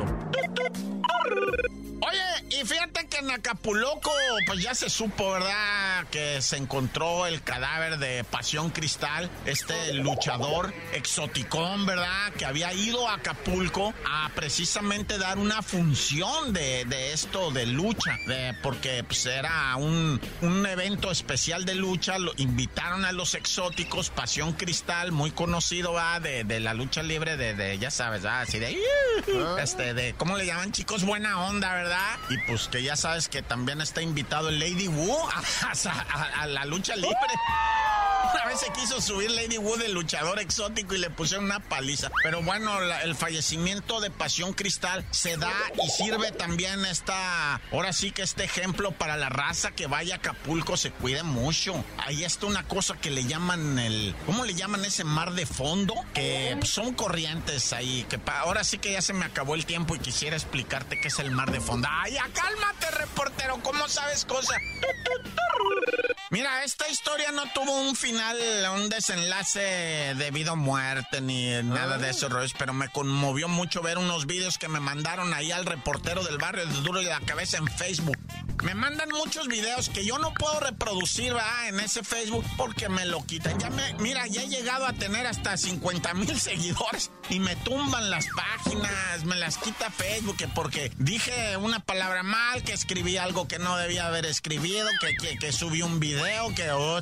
Oye, 2.02 2.62
y 2.62 2.66
fíjate 2.66 3.08
que 3.08 3.18
en 3.18 3.30
Acapulco, 3.32 4.12
pues 4.48 4.62
ya 4.64 4.74
se 4.74 4.90
supo, 4.90 5.32
¿verdad? 5.32 6.08
Que 6.12 6.42
se 6.42 6.58
encontró 6.58 7.26
el 7.28 7.42
cadáver 7.42 7.98
de 7.98 8.24
Pasión 8.24 8.70
Cristal, 8.70 9.30
este 9.46 9.94
luchador 9.94 10.74
exoticón, 10.94 11.86
¿verdad? 11.86 12.32
Que 12.38 12.46
había 12.46 12.74
ido 12.74 13.08
a 13.08 13.16
Acapulco 13.16 13.94
a 14.10 14.32
precisamente 14.34 15.18
dar 15.18 15.38
una 15.38 15.62
función 15.62 16.54
de, 16.54 16.86
de 16.86 17.12
esto 17.12 17.52
de 17.52 17.66
lucha, 17.66 18.18
de, 18.28 18.56
porque 18.64 19.04
pues, 19.04 19.26
era 19.26 19.76
un, 19.76 20.22
un 20.42 20.66
evento 20.66 21.12
especial 21.12 21.66
de 21.66 21.76
lucha, 21.76 22.18
lo 22.18 22.32
invitaron 22.38 23.04
a 23.04 23.12
los 23.12 23.36
exóticos, 23.36 24.10
Pasión 24.10 24.54
Cristal, 24.54 25.12
muy 25.12 25.32
conocido, 25.32 25.94
¿va? 25.94 26.20
De, 26.22 26.46
de 26.46 26.60
la 26.62 26.74
lucha 26.74 27.04
libre, 27.04 27.36
de, 27.36 27.54
de 27.54 27.78
ya 27.78 27.92
sabes, 27.92 28.24
¿verdad? 28.24 28.42
Así 28.42 28.58
de, 28.58 28.80
este, 29.62 29.89
¿cómo 30.18 30.38
le 30.38 30.46
llaman 30.46 30.72
chicos? 30.72 31.04
Buena 31.04 31.42
onda, 31.46 31.74
¿verdad? 31.74 32.18
Y 32.30 32.38
pues 32.48 32.68
que 32.68 32.84
ya 32.84 32.96
sabes 32.96 33.30
que 33.30 33.42
también 33.42 33.82
está 33.82 34.02
invitado 34.02 34.50
el 34.50 34.60
Lady 34.60 34.88
Wu 34.88 35.18
a, 35.30 36.42
a 36.42 36.48
la 36.48 36.66
lucha 36.66 36.96
libre. 36.96 37.16
Una 38.22 38.46
vez 38.46 38.60
se 38.60 38.72
quiso 38.74 39.02
subir 39.02 39.32
Lady 39.32 39.58
Wood, 39.58 39.82
el 39.82 39.94
luchador 39.94 40.40
exótico, 40.40 40.94
y 40.94 40.98
le 40.98 41.10
pusieron 41.10 41.46
una 41.46 41.60
paliza. 41.60 42.12
Pero 42.24 42.42
bueno, 42.42 42.80
el 42.82 43.16
fallecimiento 43.16 44.02
de 44.02 44.12
Pasión 44.12 44.54
Cristal 44.54 45.06
se 45.12 45.38
da 45.38 45.54
y 45.82 45.90
sirve 45.90 46.32
también 46.32 46.86
esta. 46.86 47.56
Ahora 47.72 47.94
sí 47.94 48.12
que 48.12 48.22
este 48.22 48.44
ejemplo 48.44 48.92
para 48.92 49.18
la 49.18 49.30
raza 49.30 49.72
que 49.72 49.88
vaya 49.88 50.16
a 50.16 50.18
Acapulco 50.18 50.78
se 50.78 50.92
cuide 50.92 51.24
mucho. 51.24 51.84
Ahí 51.98 52.24
está 52.24 52.46
una 52.46 52.64
cosa 52.64 52.98
que 52.98 53.10
le 53.10 53.24
llaman 53.24 53.80
el. 53.80 54.16
¿Cómo 54.26 54.46
le 54.46 54.54
llaman 54.54 54.84
ese 54.86 55.04
mar 55.04 55.34
de 55.34 55.46
fondo? 55.46 55.94
Que 56.14 56.58
son 56.64 56.94
corrientes 56.94 57.74
ahí. 57.74 58.06
Que 58.10 58.20
ahora 58.28 58.64
sí 58.64 58.78
que 58.78 58.92
ya 58.92 59.02
se 59.02 59.14
me 59.14 59.26
acabó 59.26 59.56
el 59.56 59.66
tiempo 59.66 59.96
y 59.96 60.00
quisiera 60.00 60.36
explicarte 60.36 61.00
qué 61.00 61.08
es 61.08 61.20
el 61.20 61.32
mar 61.32 61.52
de 61.52 61.62
fondo. 61.62 61.88
¡Ay, 61.90 62.14
ya 62.14 62.28
cálmate, 62.34 62.92
reportero! 62.92 63.60
¿Cómo 63.64 63.88
sabes 63.88 64.26
cosas? 64.26 64.58
Mira, 66.32 66.64
esta 66.64 66.88
historia 66.88 67.32
no 67.32 67.52
tuvo 67.54 67.82
un 67.82 67.96
final, 67.96 68.38
un 68.76 68.88
desenlace 68.88 70.14
debido 70.16 70.52
a 70.52 70.56
muerte 70.56 71.22
ni 71.22 71.50
nada 71.64 71.98
de 71.98 72.12
esos 72.12 72.32
rollos, 72.32 72.54
pero 72.56 72.72
me 72.72 72.88
conmovió 72.90 73.48
mucho 73.48 73.82
ver 73.82 73.98
unos 73.98 74.28
vídeos 74.28 74.60
que 74.60 74.68
me 74.68 74.80
mandaron 74.80 75.34
ahí 75.34 75.52
al 75.52 75.66
reportero 75.66 76.24
del 76.24 76.38
barrio 76.38 76.68
de 76.68 76.74
Duro 76.82 77.02
y 77.02 77.06
la 77.06 77.20
Cabeza 77.22 77.58
en 77.58 77.68
Facebook. 77.68 78.18
Me 78.64 78.76
mandan 78.76 79.10
muchos 79.10 79.48
videos 79.48 79.90
que 79.90 80.06
yo 80.06 80.20
no 80.20 80.34
puedo 80.34 80.60
reproducir 80.60 81.34
en 81.68 81.80
ese 81.80 82.04
Facebook 82.04 82.46
porque 82.58 82.90
me 82.90 83.06
lo 83.06 83.26
quitan. 83.26 83.58
Ya 83.58 83.70
me, 83.70 83.94
mira, 83.96 84.28
ya 84.28 84.44
he 84.44 84.50
llegado 84.50 84.86
a 84.86 84.94
tener 84.94 85.26
hasta 85.26 85.56
50 85.56 86.14
mil 86.14 86.40
seguidores 86.40 87.10
y 87.30 87.40
me 87.40 87.56
tumban 87.56 88.10
las 88.10 88.28
páginas, 88.36 89.24
me 89.24 89.38
las 89.38 89.58
quita 89.58 89.90
Facebook 89.90 90.38
porque 90.54 90.92
dije 90.98 91.58
una 91.58 91.80
palabra 91.80 92.22
mal, 92.22 92.62
que 92.64 92.74
escribí 92.74 93.18
algo 93.18 93.48
que 93.48 93.60
no 93.60 93.78
debía 93.78 94.08
haber 94.08 94.26
escribido, 94.26 94.88
que, 95.00 95.16
que, 95.16 95.38
que 95.38 95.52
subí 95.54 95.82
un 95.82 96.00
video, 96.00 96.19
que... 96.56 96.72
Oh, 96.72 97.00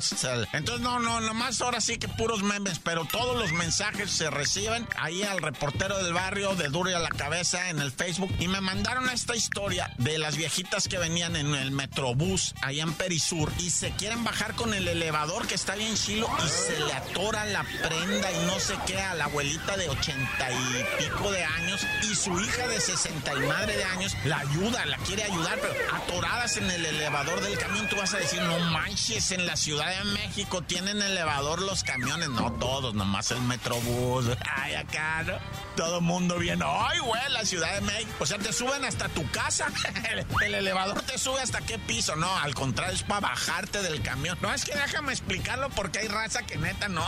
entonces, 0.52 0.80
no, 0.80 0.98
no, 0.98 1.20
nomás 1.20 1.60
ahora 1.60 1.80
sí 1.80 1.98
que 1.98 2.08
puros 2.08 2.42
memes, 2.42 2.78
pero 2.78 3.04
todos 3.04 3.36
los 3.36 3.52
mensajes 3.52 4.10
se 4.10 4.30
reciben 4.30 4.86
ahí 4.96 5.22
al 5.22 5.40
reportero 5.40 6.02
del 6.02 6.12
barrio 6.12 6.54
de 6.54 6.68
Duro 6.68 6.90
y 6.90 6.94
a 6.94 6.98
la 6.98 7.08
Cabeza 7.08 7.70
en 7.70 7.80
el 7.80 7.92
Facebook. 7.92 8.34
Y 8.38 8.48
me 8.48 8.60
mandaron 8.60 9.08
esta 9.10 9.34
historia 9.34 9.92
de 9.98 10.18
las 10.18 10.36
viejitas 10.36 10.88
que 10.88 10.98
venían 10.98 11.36
en 11.36 11.54
el 11.54 11.70
Metrobús 11.70 12.54
allá 12.62 12.82
en 12.82 12.92
Perisur 12.94 13.52
y 13.58 13.70
se 13.70 13.90
quieren 13.92 14.24
bajar 14.24 14.54
con 14.54 14.74
el 14.74 14.86
elevador 14.86 15.46
que 15.46 15.54
está 15.54 15.74
bien 15.74 15.94
chilo 15.94 16.28
y 16.44 16.48
se 16.48 16.78
le 16.80 16.92
atora 16.92 17.44
la 17.46 17.64
prenda 17.82 18.30
y 18.32 18.46
no 18.46 18.58
sé 18.60 18.74
qué 18.86 19.00
a 19.00 19.14
la 19.14 19.24
abuelita 19.24 19.76
de 19.76 19.88
ochenta 19.88 20.50
y 20.50 21.02
pico 21.02 21.30
de 21.30 21.44
años 21.44 21.86
y 22.02 22.14
su 22.14 22.38
hija 22.40 22.68
de 22.68 22.80
sesenta 22.80 23.34
y 23.34 23.40
madre 23.46 23.76
de 23.76 23.84
años 23.84 24.16
la 24.24 24.38
ayuda, 24.38 24.84
la 24.86 24.96
quiere 24.98 25.24
ayudar, 25.24 25.58
pero 25.60 25.74
atoradas 25.96 26.56
en 26.56 26.70
el 26.70 26.84
elevador 26.86 27.40
del 27.40 27.58
camión, 27.58 27.88
tú 27.88 27.96
vas 27.96 28.14
a 28.14 28.18
decir, 28.18 28.40
no 28.42 28.58
manches, 28.58 29.07
en 29.08 29.46
la 29.46 29.56
Ciudad 29.56 29.88
de 29.98 30.04
México 30.12 30.60
tienen 30.62 31.00
elevador 31.00 31.62
los 31.62 31.82
camiones, 31.82 32.28
no 32.28 32.52
todos, 32.52 32.94
nomás 32.94 33.30
el 33.30 33.40
Metrobús, 33.40 34.26
ay, 34.54 34.74
acá, 34.74 35.22
¿no? 35.22 35.38
Todo 35.76 36.02
mundo 36.02 36.38
viene, 36.38 36.62
ay, 36.66 36.98
güey, 36.98 37.22
la 37.30 37.44
Ciudad 37.46 37.72
de 37.74 37.80
México, 37.80 38.10
o 38.20 38.26
sea, 38.26 38.38
te 38.38 38.52
suben 38.52 38.84
hasta 38.84 39.08
tu 39.08 39.28
casa, 39.30 39.68
el 40.44 40.54
elevador 40.54 41.00
te 41.02 41.16
sube 41.16 41.40
hasta 41.40 41.62
qué 41.62 41.78
piso. 41.78 42.16
No, 42.16 42.36
al 42.38 42.54
contrario, 42.54 42.94
es 42.94 43.02
para 43.02 43.20
bajarte 43.20 43.82
del 43.82 44.02
camión. 44.02 44.36
No, 44.42 44.52
es 44.52 44.64
que 44.64 44.74
déjame 44.74 45.12
explicarlo 45.12 45.70
porque 45.70 46.00
hay 46.00 46.08
raza 46.08 46.42
que 46.42 46.56
neta 46.56 46.88
no. 46.88 47.04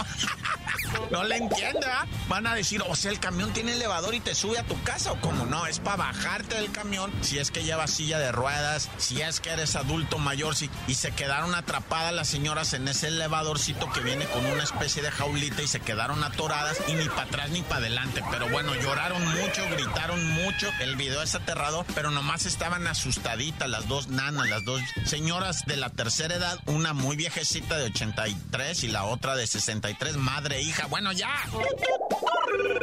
no 1.11 1.25
le 1.25 1.37
entiende. 1.37 1.87
Van 2.29 2.47
a 2.47 2.55
decir, 2.55 2.83
o 2.87 2.97
sea, 2.97 3.11
el 3.11 3.21
camión 3.21 3.53
tiene 3.53 3.73
elevador 3.73 4.15
y 4.15 4.21
te 4.21 4.35
sube 4.35 4.59
a 4.59 4.63
tu 4.63 4.81
casa 4.85 5.13
o 5.13 5.21
como 5.21 5.45
no, 5.45 5.67
es 5.67 5.81
para 5.81 5.97
bajarte 5.97 6.55
del 6.55 6.73
camión 6.73 7.13
si 7.21 7.39
es 7.39 7.51
que 7.51 7.63
llevas 7.63 7.91
silla 7.91 8.19
de 8.19 8.33
ruedas, 8.33 8.89
si 8.99 9.21
es 9.21 9.41
que 9.41 9.51
eres 9.51 9.77
adulto 9.77 10.19
mayor, 10.19 10.57
si, 10.57 10.71
y 10.87 10.95
se 10.95 11.13
quedaron 11.13 11.55
atrapadas 11.91 12.15
las 12.15 12.29
señoras 12.29 12.73
en 12.73 12.87
ese 12.87 13.09
elevadorcito 13.09 13.91
que 13.91 13.99
viene 13.99 14.25
con 14.27 14.47
una 14.47 14.63
especie 14.63 15.03
de 15.03 15.11
jaulita 15.11 15.61
y 15.61 15.67
se 15.67 15.81
quedaron 15.81 16.23
atoradas 16.23 16.79
y 16.87 16.93
ni 16.93 17.09
para 17.09 17.23
atrás 17.23 17.51
ni 17.51 17.63
para 17.63 17.79
adelante. 17.79 18.23
Pero 18.31 18.49
bueno, 18.49 18.77
lloraron 18.77 19.21
mucho, 19.27 19.69
gritaron 19.73 20.25
mucho. 20.31 20.71
El 20.79 20.95
video 20.95 21.21
es 21.21 21.35
aterrador, 21.35 21.85
pero 21.97 22.13
nomás 22.13 22.47
estaban 22.47 22.87
asustaditas 22.87 23.69
las 23.69 23.89
dos 23.89 24.07
nanas, 24.07 24.49
las 24.49 24.65
dos 24.65 24.81
señoras 25.05 25.65
de 25.67 25.79
la 25.79 25.91
tercera 25.91 26.37
edad, 26.37 26.61
una 26.67 26.93
muy 26.93 27.17
viejecita 27.17 27.77
de 27.77 27.87
83 27.87 28.85
y 28.85 28.89
la 28.89 29.05
otra 29.05 29.35
de 29.35 29.49
63, 29.49 30.17
madre 30.17 30.63
hija. 30.63 30.87
Bueno, 30.87 31.11
ya. 31.11 31.29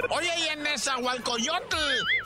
Oye, 0.10 0.32
y 0.40 0.48
en 0.48 0.66
esa 0.68 0.98
Hualcoyotl 0.98 1.76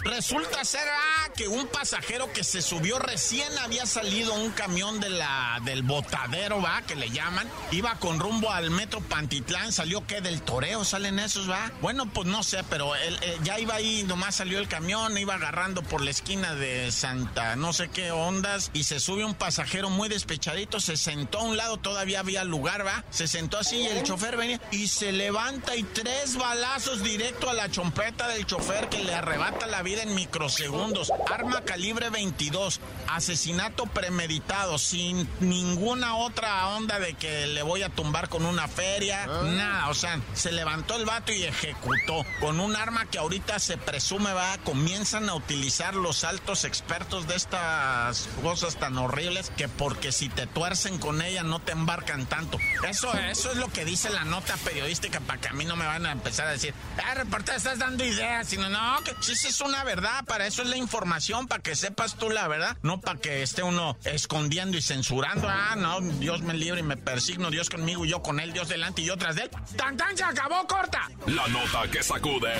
resulta 0.03 0.63
ser 0.63 0.87
ah, 0.87 1.29
que 1.35 1.47
un 1.47 1.67
pasajero 1.67 2.31
que 2.31 2.43
se 2.43 2.61
subió 2.61 2.99
recién 2.99 3.57
había 3.59 3.85
salido 3.85 4.33
un 4.33 4.51
camión 4.51 4.99
de 4.99 5.09
la, 5.09 5.59
del 5.63 5.83
botadero, 5.83 6.61
va, 6.61 6.81
que 6.83 6.95
le 6.95 7.09
llaman, 7.09 7.49
iba 7.71 7.95
con 7.95 8.19
rumbo 8.19 8.51
al 8.51 8.69
metro 8.71 9.01
Pantitlán, 9.01 9.71
salió 9.71 10.05
que 10.05 10.21
del 10.21 10.41
toreo, 10.41 10.83
salen 10.83 11.19
esos, 11.19 11.49
va. 11.49 11.71
Bueno, 11.81 12.11
pues 12.11 12.27
no 12.27 12.43
sé, 12.43 12.63
pero 12.69 12.95
él, 12.95 13.17
eh, 13.21 13.37
ya 13.43 13.59
iba 13.59 13.75
ahí, 13.75 14.03
nomás 14.03 14.35
salió 14.35 14.59
el 14.59 14.67
camión, 14.67 15.17
iba 15.17 15.35
agarrando 15.35 15.81
por 15.81 16.01
la 16.01 16.11
esquina 16.11 16.55
de 16.55 16.91
Santa, 16.91 17.55
no 17.55 17.73
sé 17.73 17.89
qué 17.89 18.11
ondas, 18.11 18.69
y 18.73 18.83
se 18.83 18.99
sube 18.99 19.25
un 19.25 19.33
pasajero 19.33 19.89
muy 19.89 20.09
despechadito, 20.09 20.79
se 20.79 20.97
sentó 20.97 21.39
a 21.39 21.43
un 21.43 21.57
lado, 21.57 21.77
todavía 21.77 22.19
había 22.19 22.43
lugar, 22.43 22.85
va, 22.85 23.03
se 23.09 23.27
sentó 23.27 23.57
así 23.57 23.77
y 23.77 23.87
el 23.87 24.03
chofer 24.03 24.37
venía 24.37 24.61
y 24.71 24.87
se 24.87 25.11
levanta 25.11 25.75
y 25.75 25.83
tres 25.83 26.35
balazos 26.37 26.90
directo 26.99 27.49
a 27.49 27.53
la 27.53 27.71
chompeta 27.71 28.27
del 28.27 28.45
chofer 28.45 28.89
que 28.89 29.03
le 29.03 29.15
arrebata 29.15 29.65
la 29.65 29.81
vida 29.81 30.03
en 30.03 30.13
microsegundos. 30.13 31.11
Arma 31.31 31.61
calibre 31.61 32.09
22, 32.09 32.81
asesinato 33.07 33.85
premeditado, 33.85 34.77
sin 34.77 35.27
ninguna 35.39 36.17
otra 36.17 36.67
onda 36.69 36.99
de 36.99 37.13
que 37.13 37.47
le 37.47 37.63
voy 37.63 37.83
a 37.83 37.89
tumbar 37.89 38.27
con 38.27 38.45
una 38.45 38.67
feria, 38.67 39.25
nada, 39.25 39.89
o 39.89 39.93
sea, 39.93 40.19
se 40.33 40.51
levantó 40.51 40.97
el 40.97 41.05
vato 41.05 41.31
y 41.31 41.43
ejecutó 41.43 42.25
con 42.39 42.59
un 42.59 42.75
arma 42.75 43.05
que 43.05 43.19
ahorita 43.19 43.59
se 43.59 43.77
presume 43.77 44.33
va, 44.33 44.57
comienzan 44.59 45.29
a 45.29 45.35
utilizar 45.35 45.95
los 45.95 46.23
altos 46.25 46.65
expertos 46.65 47.27
de 47.27 47.35
estas 47.35 48.27
cosas 48.43 48.75
tan 48.75 48.97
horribles 48.97 49.51
que 49.55 49.69
porque 49.69 50.11
si 50.11 50.27
te 50.27 50.45
tuercen 50.45 50.97
con 50.97 51.21
ella 51.21 51.43
no 51.43 51.59
te 51.59 51.71
embarcan 51.71 52.25
tanto. 52.25 52.57
Eso, 52.87 53.13
eso 53.13 53.51
es 53.51 53.57
lo 53.57 53.69
que 53.69 53.85
dice 53.85 54.09
la 54.09 54.25
nota 54.25 54.57
periodística 54.57 55.21
para 55.21 55.39
que 55.39 55.47
a 55.47 55.53
mí 55.53 55.63
no 55.65 55.75
me 55.75 55.85
van 55.85 56.05
a 56.05 56.11
empezar 56.11 56.47
a 56.47 56.51
decir, 56.51 56.73
ah, 57.03 57.13
reportero, 57.15 57.57
estás 57.57 57.79
dando 57.79 58.03
ideas, 58.05 58.47
sino 58.47 58.69
no, 58.69 59.01
que 59.03 59.13
sí, 59.21 59.35
sí 59.35 59.47
es 59.47 59.61
una 59.61 59.83
verdad, 59.83 60.23
para 60.25 60.47
eso 60.47 60.61
es 60.61 60.69
la 60.69 60.77
información, 60.77 61.47
para 61.47 61.61
que 61.61 61.75
sepas 61.75 62.15
tú 62.15 62.29
la 62.29 62.47
verdad, 62.47 62.77
no 62.81 62.99
para 63.01 63.19
que 63.19 63.43
esté 63.43 63.63
uno 63.63 63.97
escondiendo 64.03 64.77
y 64.77 64.81
censurando, 64.81 65.47
ah, 65.49 65.75
no, 65.77 66.01
Dios 66.01 66.41
me 66.41 66.53
libre 66.53 66.81
y 66.81 66.83
me 66.83 66.97
persigno, 66.97 67.49
Dios 67.49 67.69
conmigo 67.69 68.05
y 68.05 68.09
yo 68.09 68.21
con 68.21 68.39
él, 68.39 68.53
Dios 68.53 68.69
delante 68.69 69.01
y 69.01 69.05
yo 69.05 69.17
tras 69.17 69.35
de 69.35 69.43
él. 69.43 69.51
¡Tan, 69.75 69.97
tan, 69.97 70.15
se 70.15 70.23
acabó, 70.23 70.65
corta! 70.67 71.09
La 71.27 71.47
nota 71.47 71.89
que 71.91 72.03
sacude. 72.03 72.53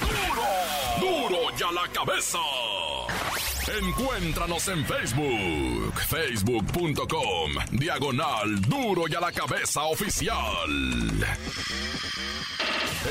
¡Duro! 0.00 1.28
¡Duro 1.28 1.56
ya 1.56 1.70
la 1.72 1.88
cabeza! 1.92 2.38
Encuéntranos 3.66 4.68
en 4.68 4.84
Facebook, 4.84 5.94
facebook.com, 6.08 7.52
diagonal 7.72 8.60
duro 8.60 9.04
y 9.08 9.14
a 9.14 9.20
la 9.20 9.32
cabeza 9.32 9.84
oficial. 9.84 10.36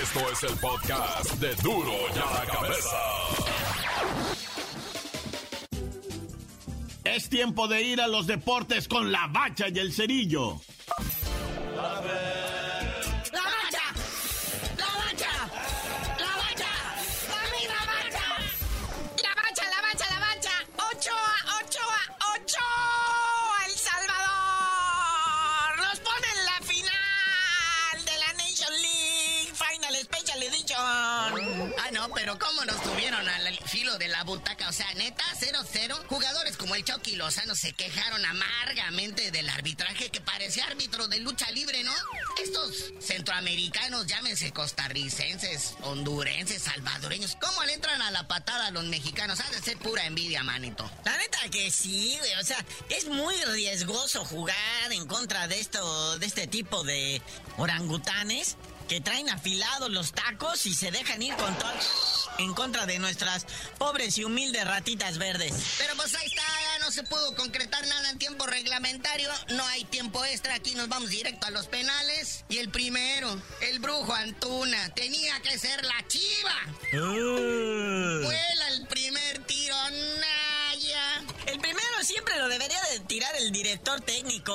Esto 0.02 0.20
es 0.32 0.44
el 0.44 0.60
podcast 0.60 1.32
de 1.40 1.56
duro 1.56 1.92
y 2.16 2.20
a 2.20 2.40
la 2.40 2.46
cabeza. 2.46 2.98
Es 7.04 7.30
tiempo 7.30 7.68
de 7.68 7.82
ir 7.82 8.00
a 8.00 8.08
los 8.08 8.28
deportes 8.28 8.88
con 8.88 9.12
la 9.12 9.28
bacha 9.28 9.70
y 9.70 9.80
el 9.80 9.92
cerillo. 9.92 10.62
¿Cómo 32.44 32.66
nos 32.66 32.82
tuvieron 32.84 33.28
al 33.28 33.58
filo 33.66 33.98
de 33.98 34.08
la 34.08 34.24
butaca? 34.24 34.68
O 34.70 34.74
sea, 34.74 34.94
neta, 34.96 35.24
0-0. 35.40 36.08
Jugadores 36.08 36.58
como 36.58 36.76
el 36.76 36.84
Chucky 36.84 37.16
Lozano 37.16 37.56
se 37.56 37.74
quejaron 37.74 38.24
amargamente 38.26 39.32
del 39.32 39.50
arbitraje 39.50 40.10
que 40.10 40.22
parecía 40.22 40.66
árbitro 40.66 41.08
de 41.08 41.20
lucha 41.20 41.50
libre, 41.52 41.84
¿no? 41.84 41.94
Estos 42.42 42.92
centroamericanos, 43.00 44.08
llámense 44.08 44.52
costarricenses, 44.52 45.76
hondurenses, 45.82 46.64
salvadoreños, 46.64 47.38
¿cómo 47.40 47.64
le 47.64 47.74
entran 47.74 48.02
a 48.02 48.12
la 48.12 48.28
patada 48.28 48.68
a 48.68 48.72
los 48.72 48.84
mexicanos? 48.86 49.40
Ha 49.40 49.50
de 49.50 49.62
ser 49.62 49.78
pura 49.78 50.06
envidia, 50.06 50.44
manito. 50.44 50.90
La 51.06 51.18
neta 51.18 51.40
que 51.50 51.72
sí, 51.72 52.18
güey. 52.20 52.34
O 52.36 52.44
sea, 52.44 52.64
es 52.90 53.06
muy 53.06 53.36
riesgoso 53.46 54.26
jugar 54.26 54.92
en 54.92 55.08
contra 55.08 55.48
de 55.48 55.60
esto, 55.60 56.20
de 56.20 56.26
este 56.26 56.48
tipo 56.48 56.84
de 56.84 57.22
orangutanes 57.58 58.58
que 58.88 59.00
traen 59.00 59.30
afilados 59.30 59.90
los 59.90 60.12
tacos 60.12 60.66
y 60.66 60.74
se 60.74 60.92
dejan 60.92 61.22
ir 61.22 61.36
con 61.36 61.58
todo 61.58 61.72
en 62.38 62.54
contra 62.54 62.86
de 62.86 63.00
nuestras 63.00 63.46
pobres 63.78 64.18
y 64.18 64.24
humildes 64.24 64.66
ratitas 64.66 65.18
verdes. 65.18 65.54
Pero 65.78 65.96
pues 65.96 66.16
ahí 66.16 66.28
está, 66.28 66.44
se 66.94 67.04
pudo 67.04 67.34
concretar 67.36 67.86
nada 67.88 68.12
en 68.12 68.20
tiempo 68.20 68.46
reglamentario, 68.46 69.28
no 69.50 69.66
hay 69.68 69.84
tiempo 69.86 70.24
extra, 70.26 70.54
aquí 70.54 70.76
nos 70.76 70.88
vamos 70.90 71.10
directo 71.10 71.48
a 71.48 71.50
los 71.50 71.66
penales. 71.66 72.46
Y 72.50 72.60
el 72.60 72.70
primero, 72.70 73.36
el 73.62 73.80
brujo 73.80 74.14
Antuna, 74.14 74.94
tenía 74.94 75.40
que 75.42 75.58
ser 75.58 75.84
la 75.84 76.08
chiva. 76.08 76.54
Uh. 76.94 78.24
Vuela 78.24 78.68
el 78.74 78.86
primer 78.88 79.44
tiro, 79.46 79.76
Naya. 80.20 81.24
El 81.48 81.60
primero 81.60 82.04
siempre 82.04 82.38
lo 82.38 82.48
debería 82.48 82.82
de 82.92 83.00
tirar 83.02 83.36
el 83.38 83.52
director 83.52 84.00
técnico. 84.02 84.54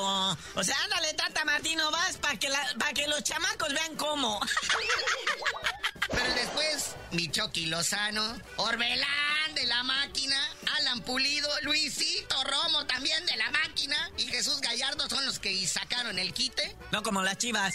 O 0.54 0.62
sea, 0.62 0.76
ándale, 0.84 1.14
Tata 1.14 1.44
Martino, 1.44 1.90
vas 1.90 2.18
para 2.18 2.38
que, 2.38 2.52
que 2.94 3.08
los 3.08 3.24
chamacos 3.24 3.72
vean 3.72 3.96
cómo. 3.96 4.40
Pero 6.10 6.34
después, 6.34 6.96
mi 7.12 7.28
Chucky 7.28 7.66
Lozano, 7.66 8.38
Orbelán 8.56 9.47
de 9.58 9.66
la 9.66 9.82
máquina, 9.82 10.36
Alan 10.78 11.00
Pulido, 11.00 11.48
Luisito 11.62 12.36
Romo 12.44 12.86
también 12.86 13.26
de 13.26 13.36
la 13.36 13.50
máquina 13.50 13.96
y 14.16 14.22
Jesús 14.24 14.60
Gallardo 14.60 15.08
son 15.08 15.26
los 15.26 15.40
que 15.40 15.66
sacaron 15.66 16.18
el 16.18 16.32
quite. 16.32 16.76
No 16.92 17.02
como 17.02 17.22
las 17.22 17.38
chivas. 17.38 17.74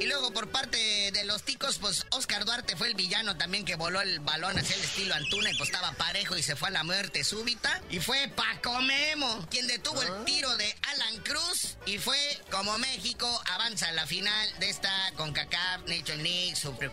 Y 0.00 0.06
luego 0.06 0.32
por 0.32 0.50
parte 0.50 1.10
de 1.12 1.24
los 1.24 1.42
ticos, 1.42 1.78
pues 1.78 2.06
Oscar 2.10 2.44
Duarte 2.44 2.76
fue 2.76 2.88
el 2.88 2.94
villano 2.94 3.36
también 3.36 3.64
que 3.64 3.76
voló 3.76 4.00
el 4.00 4.20
balón 4.20 4.58
hacia 4.58 4.76
el 4.76 4.82
estilo 4.82 5.14
Antuna 5.14 5.50
y 5.50 5.56
pues 5.56 5.70
estaba 5.70 5.92
parejo 5.92 6.36
y 6.36 6.42
se 6.42 6.56
fue 6.56 6.68
a 6.68 6.72
la 6.72 6.84
muerte 6.84 7.24
súbita. 7.24 7.80
Y 7.90 8.00
fue 8.00 8.28
Paco 8.28 8.80
Memo 8.82 9.46
quien 9.50 9.66
detuvo 9.66 10.02
el 10.02 10.08
ah. 10.08 10.22
tiro 10.26 10.56
de 10.56 10.76
Alan 10.82 11.22
Cruz 11.22 11.76
y 11.86 11.98
fue 11.98 12.18
como 12.50 12.76
México 12.78 13.42
avanza 13.52 13.88
a 13.88 13.92
la 13.92 14.06
final 14.06 14.58
de 14.58 14.70
esta 14.70 15.12
CONCACAF 15.16 15.86
Nation 15.86 16.22
League 16.22 16.56
Super 16.56 16.92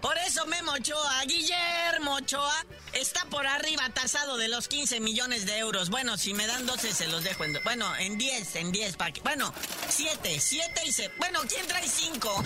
Por 0.00 0.18
eso 0.18 0.46
Memo 0.46 0.72
Ochoa, 0.72 1.24
Guillermo 1.24 2.14
Ochoa, 2.14 2.51
está 2.92 3.24
por 3.26 3.46
arriba 3.46 3.88
tasado 3.90 4.36
de 4.36 4.48
los 4.48 4.68
15 4.68 5.00
millones 5.00 5.46
de 5.46 5.58
euros. 5.58 5.90
Bueno, 5.90 6.16
si 6.16 6.34
me 6.34 6.46
dan 6.46 6.66
12 6.66 6.92
se 6.92 7.08
los 7.08 7.24
dejo 7.24 7.44
en... 7.44 7.58
Bueno, 7.64 7.94
en 7.96 8.18
10, 8.18 8.56
en 8.56 8.72
10 8.72 8.96
para 8.96 9.12
Bueno, 9.22 9.52
7, 9.88 10.38
7 10.40 10.82
y 10.86 10.92
se... 10.92 11.08
Bueno, 11.18 11.40
¿quién 11.48 11.66
trae 11.66 11.88
5? 11.88 12.44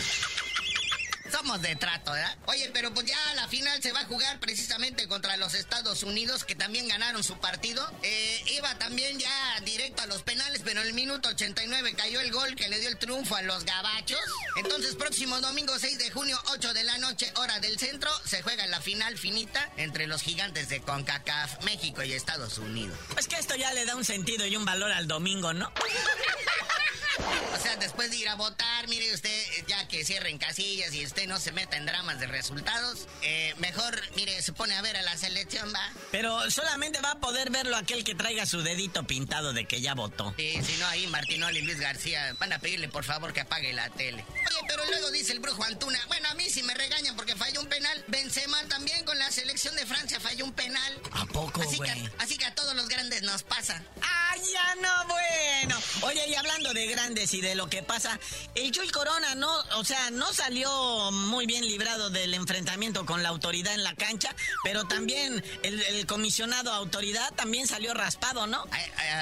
Somos 1.30 1.60
de 1.62 1.76
trato, 1.76 2.12
¿verdad? 2.12 2.36
Oye, 2.46 2.70
pero 2.72 2.92
pues 2.92 3.06
ya 3.06 3.34
la 3.34 3.48
final 3.48 3.82
se 3.82 3.92
va 3.92 4.00
a 4.00 4.04
jugar 4.04 4.38
precisamente 4.40 5.08
contra 5.08 5.36
los 5.36 5.54
Estados 5.54 6.02
Unidos, 6.02 6.44
que 6.44 6.54
también 6.54 6.88
ganaron 6.88 7.22
su 7.24 7.38
partido. 7.38 7.86
Eh, 8.02 8.42
iba 8.56 8.74
también 8.78 9.18
ya 9.18 9.60
directo 9.64 10.02
a 10.02 10.06
los 10.06 10.22
penales, 10.22 10.62
pero 10.64 10.80
en 10.80 10.88
el 10.88 10.94
minuto 10.94 11.28
89 11.28 11.94
cayó 11.96 12.20
el 12.20 12.30
gol 12.30 12.54
que 12.54 12.68
le 12.68 12.78
dio 12.80 12.88
el 12.88 12.98
triunfo 12.98 13.36
a 13.36 13.42
los 13.42 13.64
gabachos. 13.64 14.20
Entonces, 14.56 14.94
próximo 14.94 15.40
domingo 15.40 15.78
6 15.78 15.98
de 15.98 16.10
junio, 16.10 16.40
8 16.52 16.74
de 16.74 16.84
la 16.84 16.98
noche, 16.98 17.32
hora 17.36 17.60
del 17.60 17.78
centro, 17.78 18.10
se 18.24 18.42
juega 18.42 18.66
la 18.66 18.80
final 18.80 19.18
finita 19.18 19.70
entre 19.76 20.06
los 20.06 20.22
gigantes 20.22 20.68
de 20.68 20.80
CONCACAF, 20.80 21.64
México 21.64 22.02
y 22.02 22.12
Estados 22.12 22.58
Unidos. 22.58 22.96
Es 23.18 23.28
que 23.28 23.36
esto 23.36 23.54
ya 23.56 23.72
le 23.72 23.84
da 23.84 23.96
un 23.96 24.04
sentido 24.04 24.46
y 24.46 24.56
un 24.56 24.64
valor 24.64 24.92
al 24.92 25.06
domingo, 25.06 25.52
¿no? 25.52 25.72
O 27.56 27.58
sea, 27.58 27.74
después 27.76 28.10
de 28.10 28.16
ir 28.18 28.28
a 28.28 28.34
votar, 28.34 28.86
mire 28.86 29.14
usted, 29.14 29.30
ya 29.66 29.88
que 29.88 30.04
cierren 30.04 30.36
casillas 30.36 30.92
y 30.92 31.04
usted 31.06 31.26
no 31.26 31.40
se 31.40 31.52
meta 31.52 31.78
en 31.78 31.86
dramas 31.86 32.20
de 32.20 32.26
resultados, 32.26 33.08
eh, 33.22 33.54
mejor, 33.56 33.98
mire, 34.14 34.42
se 34.42 34.52
pone 34.52 34.74
a 34.74 34.82
ver 34.82 34.94
a 34.96 35.02
la 35.02 35.16
selección, 35.16 35.72
va. 35.74 35.90
Pero 36.10 36.50
solamente 36.50 37.00
va 37.00 37.12
a 37.12 37.18
poder 37.18 37.50
verlo 37.50 37.76
aquel 37.76 38.04
que 38.04 38.14
traiga 38.14 38.44
su 38.44 38.60
dedito 38.60 39.06
pintado 39.06 39.54
de 39.54 39.64
que 39.64 39.80
ya 39.80 39.94
votó. 39.94 40.34
Sí, 40.36 40.60
si 40.62 40.76
no, 40.76 40.86
ahí 40.88 41.06
Martinoli 41.06 41.60
y 41.60 41.62
Luis 41.62 41.80
García 41.80 42.36
van 42.38 42.52
a 42.52 42.58
pedirle 42.58 42.88
por 42.88 43.04
favor 43.04 43.32
que 43.32 43.40
apague 43.40 43.72
la 43.72 43.88
tele. 43.88 44.24
Oye, 44.28 44.60
pero 44.68 44.84
luego 44.84 45.10
dice 45.10 45.32
el 45.32 45.40
brujo 45.40 45.64
Antuna, 45.64 45.98
bueno, 46.08 46.28
a 46.28 46.34
mí 46.34 46.50
si 46.50 46.62
me 46.62 46.74
regañan 46.74 47.16
porque 47.16 47.36
falló 47.36 47.62
un 47.62 47.68
penal, 47.68 48.04
Benzema 48.08 48.62
también 48.68 49.02
con 49.06 49.18
la 49.18 49.30
selección 49.30 49.74
de 49.76 49.86
Francia 49.86 50.20
falló 50.20 50.44
un 50.44 50.52
penal. 50.52 51.00
¿A 51.12 51.24
poco, 51.24 51.62
así 51.62 51.78
que, 51.78 52.10
así 52.18 52.36
que 52.36 52.44
a 52.44 52.54
todos 52.54 52.74
los 52.74 52.86
grandes 52.88 53.22
nos 53.22 53.42
pasa. 53.44 53.82
¡Ay, 54.02 54.40
ya 54.52 54.74
no, 54.82 55.06
bueno! 55.06 55.80
Oye, 56.02 56.28
y 56.28 56.34
hablando 56.34 56.74
de 56.74 56.86
grandes 56.86 57.32
y 57.32 57.40
de 57.40 57.45
lo 57.54 57.68
que 57.68 57.82
pasa. 57.82 58.18
El 58.54 58.72
Chuy 58.72 58.88
Corona 58.88 59.34
no, 59.34 59.52
o 59.76 59.84
sea, 59.84 60.10
no 60.10 60.32
salió 60.32 61.10
muy 61.12 61.46
bien 61.46 61.66
librado 61.66 62.10
del 62.10 62.34
enfrentamiento 62.34 63.06
con 63.06 63.22
la 63.22 63.28
autoridad 63.28 63.74
en 63.74 63.84
la 63.84 63.94
cancha, 63.94 64.34
pero 64.64 64.84
también 64.84 65.42
el, 65.62 66.06
comisionado 66.06 66.72
autoridad 66.72 67.32
también 67.34 67.66
salió 67.66 67.94
raspado, 67.94 68.46
¿no? 68.46 68.64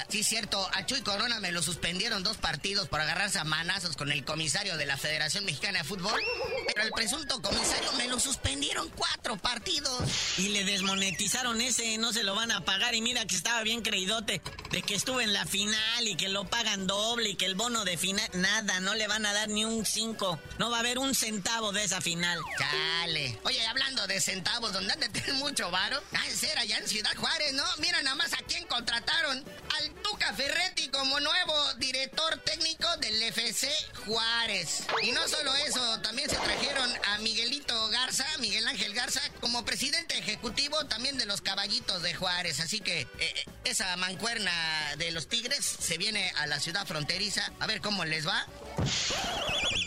Sí, 0.09 0.19
sí, 0.19 0.25
cierto. 0.25 0.69
A 0.73 0.87
Chuy 0.87 1.03
Corona 1.03 1.41
me 1.41 1.53
lo 1.53 1.63
suspendieron 1.63 2.23
dos 2.23 2.37
partidos 2.37 2.89
por 2.89 3.01
agarrarse 3.01 3.39
a 3.39 3.45
manazos 3.45 3.97
con 3.97 4.11
el 4.13 4.25
comisario 4.25 4.77
de 4.77 4.87
la 4.87 4.97
Federación 4.97 5.45
Mexicana 5.45 5.79
de 5.79 5.85
Fútbol, 5.85 6.21
pero 6.67 6.87
el 6.87 6.93
presunto 6.93 7.41
comisario 7.41 7.93
me 7.93 8.09
lo 8.09 8.19
suspendieron 8.19 8.89
cuatro 8.91 9.37
partidos. 9.37 10.03
Y 10.39 10.49
le 10.49 10.65
desmonetizaron 10.65 11.61
ese, 11.61 11.99
no 11.99 12.13
se 12.13 12.23
lo 12.23 12.35
van 12.35 12.51
a 12.51 12.65
pagar. 12.65 12.95
Y 12.95 13.03
mira 13.03 13.27
que 13.27 13.37
estaba 13.37 13.63
bien 13.63 13.83
creídote 13.83 14.43
de 14.71 14.83
que 14.83 14.95
estuvo 14.95 15.21
en 15.21 15.33
la 15.33 15.47
final 15.47 16.09
y 16.09 16.17
que 16.17 16.29
lo 16.29 16.45
pagan 16.45 16.87
doble 16.87 17.31
y 17.31 17.35
que 17.35 17.47
el 17.47 17.55
bono 17.55 17.85
de 17.85 17.97
final, 17.97 18.14
nada, 18.33 18.81
no 18.81 18.95
le 18.95 19.07
van 19.07 19.27
a 19.27 19.33
dar 19.33 19.49
ni 19.49 19.65
un 19.65 19.85
5. 19.85 20.41
No 20.59 20.71
va 20.71 20.79
a 20.79 20.81
haber 20.81 20.99
un 20.99 21.15
centavo 21.15 21.73
de 21.73 21.85
esa 21.85 22.01
final. 22.01 22.41
Chale. 22.59 23.39
Oye, 23.45 23.65
hablando 23.67 24.07
de 24.07 24.21
centavos, 24.21 24.73
¿dónde 24.73 24.93
han 24.93 25.01
de 25.01 25.09
tener 25.09 25.35
mucho 25.35 25.71
varo? 25.71 26.03
Ah, 26.13 26.25
ser 26.35 26.59
allá 26.59 26.79
en 26.79 26.89
Ciudad 26.89 27.15
Juárez, 27.17 27.53
¿no? 27.53 27.65
Mira 27.79 28.03
nada 28.03 28.17
más 28.17 28.33
a 28.33 28.39
quién 28.49 28.67
contrataron. 28.67 29.45
Al 29.77 29.95
Tuca 30.03 30.33
Ferretti 30.35 30.89
como 30.89 31.19
nuevo 31.21 31.75
director 31.75 32.37
técnico 32.45 32.89
del 32.99 33.23
FC 33.23 33.71
Juárez. 34.07 34.85
Y 35.03 35.13
no 35.13 35.27
solo 35.29 35.55
eso, 35.67 36.01
también 36.01 36.29
se 36.29 36.37
trajeron 36.37 36.91
a 37.09 37.19
Miguelito 37.19 37.89
Garza, 37.89 38.27
Miguel 38.39 38.67
Ángel 38.67 38.95
Garza, 38.95 39.21
como 39.41 39.65
presidente 39.65 40.19
ejecutivo 40.19 40.85
también 40.87 41.19
de 41.19 41.27
los 41.27 41.41
Caballitos 41.41 42.03
de 42.03 42.15
Juárez. 42.15 42.61
Así 42.61 42.81
que 42.81 43.03
eh, 43.03 43.09
eh, 43.19 43.45
esa 43.65 43.97
mancuerna 43.97 44.53
de 44.99 45.11
los 45.11 45.29
Tigres 45.29 45.65
se 45.65 45.99
viene 45.99 46.31
a 46.37 46.47
la 46.47 46.61
ciudad 46.61 46.87
fronteriza 46.87 47.53
a 47.61 47.67
ver 47.67 47.81
cómo 47.81 48.04
les 48.07 48.27
va. 48.27 48.47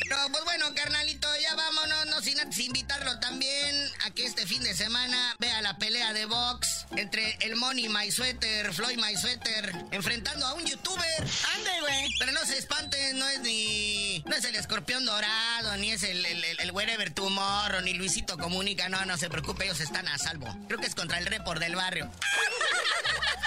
Pero 0.10 0.22
pues 0.32 0.44
bueno, 0.46 0.74
carnalito, 0.74 1.28
ya 1.42 1.56
vámonos, 1.56 2.06
no 2.08 2.22
sin 2.22 2.40
antes 2.40 2.60
invitarlo 2.60 3.20
también 3.20 3.92
a 4.06 4.12
que 4.12 4.26
este 4.26 4.48
fin 4.48 4.64
de 4.64 4.74
semana 4.74 5.36
vea 5.40 5.62
la 5.62 5.78
pelea 5.78 6.14
de 6.14 6.26
box 6.26 6.86
entre 6.96 7.38
el 7.42 7.56
Money 7.56 7.90
My 7.90 8.10
Sweater, 8.10 8.74
Floyd 8.74 8.98
My 8.98 9.16
Sweater, 9.18 9.74
enfrentando 9.92 10.46
a 10.46 10.54
un 10.54 10.66
youtuber. 10.66 11.28
Ande, 11.56 11.72
güey. 11.82 12.10
Pero 12.20 12.32
no 12.32 12.46
se 12.46 12.58
espanten, 12.58 13.20
no 13.20 13.28
es 13.28 13.42
ni. 13.42 14.24
No 14.26 14.36
es 14.36 14.46
el 14.46 14.56
escorpión 14.56 15.06
dorado, 15.06 15.76
ni 15.78 15.92
es 15.92 16.04
el, 16.04 16.26
el, 16.26 16.44
el, 16.44 16.72
Wherever 16.72 17.14
Tomorrow, 17.14 17.82
ni 17.82 17.94
Luisito 17.94 18.38
Comunica. 18.38 18.90
No, 18.90 19.06
no 19.06 19.18
se 19.18 19.30
preocupe, 19.30 19.66
ellos 19.66 19.82
están 19.82 20.08
a 20.08 20.18
salvo. 20.18 20.48
Creo 20.68 20.80
que 20.80 20.88
es 20.88 20.96
contra 20.96 21.18
el 21.18 21.26
report 21.26 21.60
del 21.60 21.76
barrio. 21.76 22.10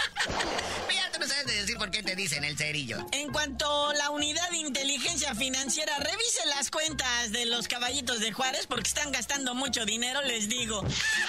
ya 0.94 1.10
tú 1.12 1.20
no 1.20 1.26
sabes 1.26 1.46
de 1.46 1.54
decir 1.54 1.76
por 1.76 1.90
qué 1.90 2.02
te 2.02 2.16
dicen 2.16 2.44
el 2.44 2.56
cerillo. 2.56 3.06
En 3.12 3.32
cuanto 3.32 3.90
a 3.90 3.94
la 3.94 4.10
unidad 4.10 4.48
de 4.50 4.58
inteligencia 4.58 5.34
financiera 5.34 5.96
revise 5.98 6.46
las 6.46 6.70
cuentas 6.70 7.32
de 7.32 7.46
los 7.46 7.68
caballitos 7.68 8.20
de 8.20 8.32
Juárez 8.32 8.66
porque 8.66 8.88
están 8.88 9.12
gastando 9.12 9.54
mucho 9.54 9.84
dinero, 9.84 10.22
les 10.22 10.48
digo. 10.48 10.82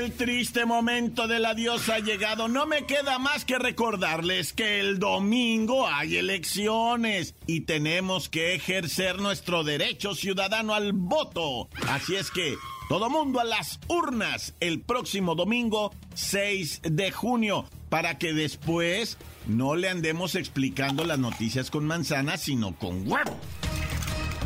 El 0.00 0.12
triste 0.12 0.64
momento 0.64 1.28
del 1.28 1.44
adiós 1.44 1.90
ha 1.90 1.98
llegado. 1.98 2.48
No 2.48 2.64
me 2.64 2.86
queda 2.86 3.18
más 3.18 3.44
que 3.44 3.58
recordarles 3.58 4.54
que 4.54 4.80
el 4.80 4.98
domingo 4.98 5.86
hay 5.86 6.16
elecciones 6.16 7.34
y 7.46 7.62
tenemos 7.62 8.30
que 8.30 8.54
ejercer 8.54 9.18
nuestro 9.18 9.62
derecho 9.62 10.14
ciudadano 10.14 10.72
al 10.72 10.94
voto. 10.94 11.68
Así 11.86 12.16
es 12.16 12.30
que 12.30 12.54
todo 12.88 13.10
mundo 13.10 13.40
a 13.40 13.44
las 13.44 13.78
urnas 13.88 14.54
el 14.60 14.80
próximo 14.80 15.34
domingo 15.34 15.94
6 16.14 16.80
de 16.82 17.10
junio 17.10 17.66
para 17.90 18.16
que 18.16 18.32
después 18.32 19.18
no 19.46 19.76
le 19.76 19.90
andemos 19.90 20.34
explicando 20.34 21.04
las 21.04 21.18
noticias 21.18 21.70
con 21.70 21.84
manzanas, 21.84 22.40
sino 22.40 22.74
con 22.74 23.06
huevo. 23.06 23.38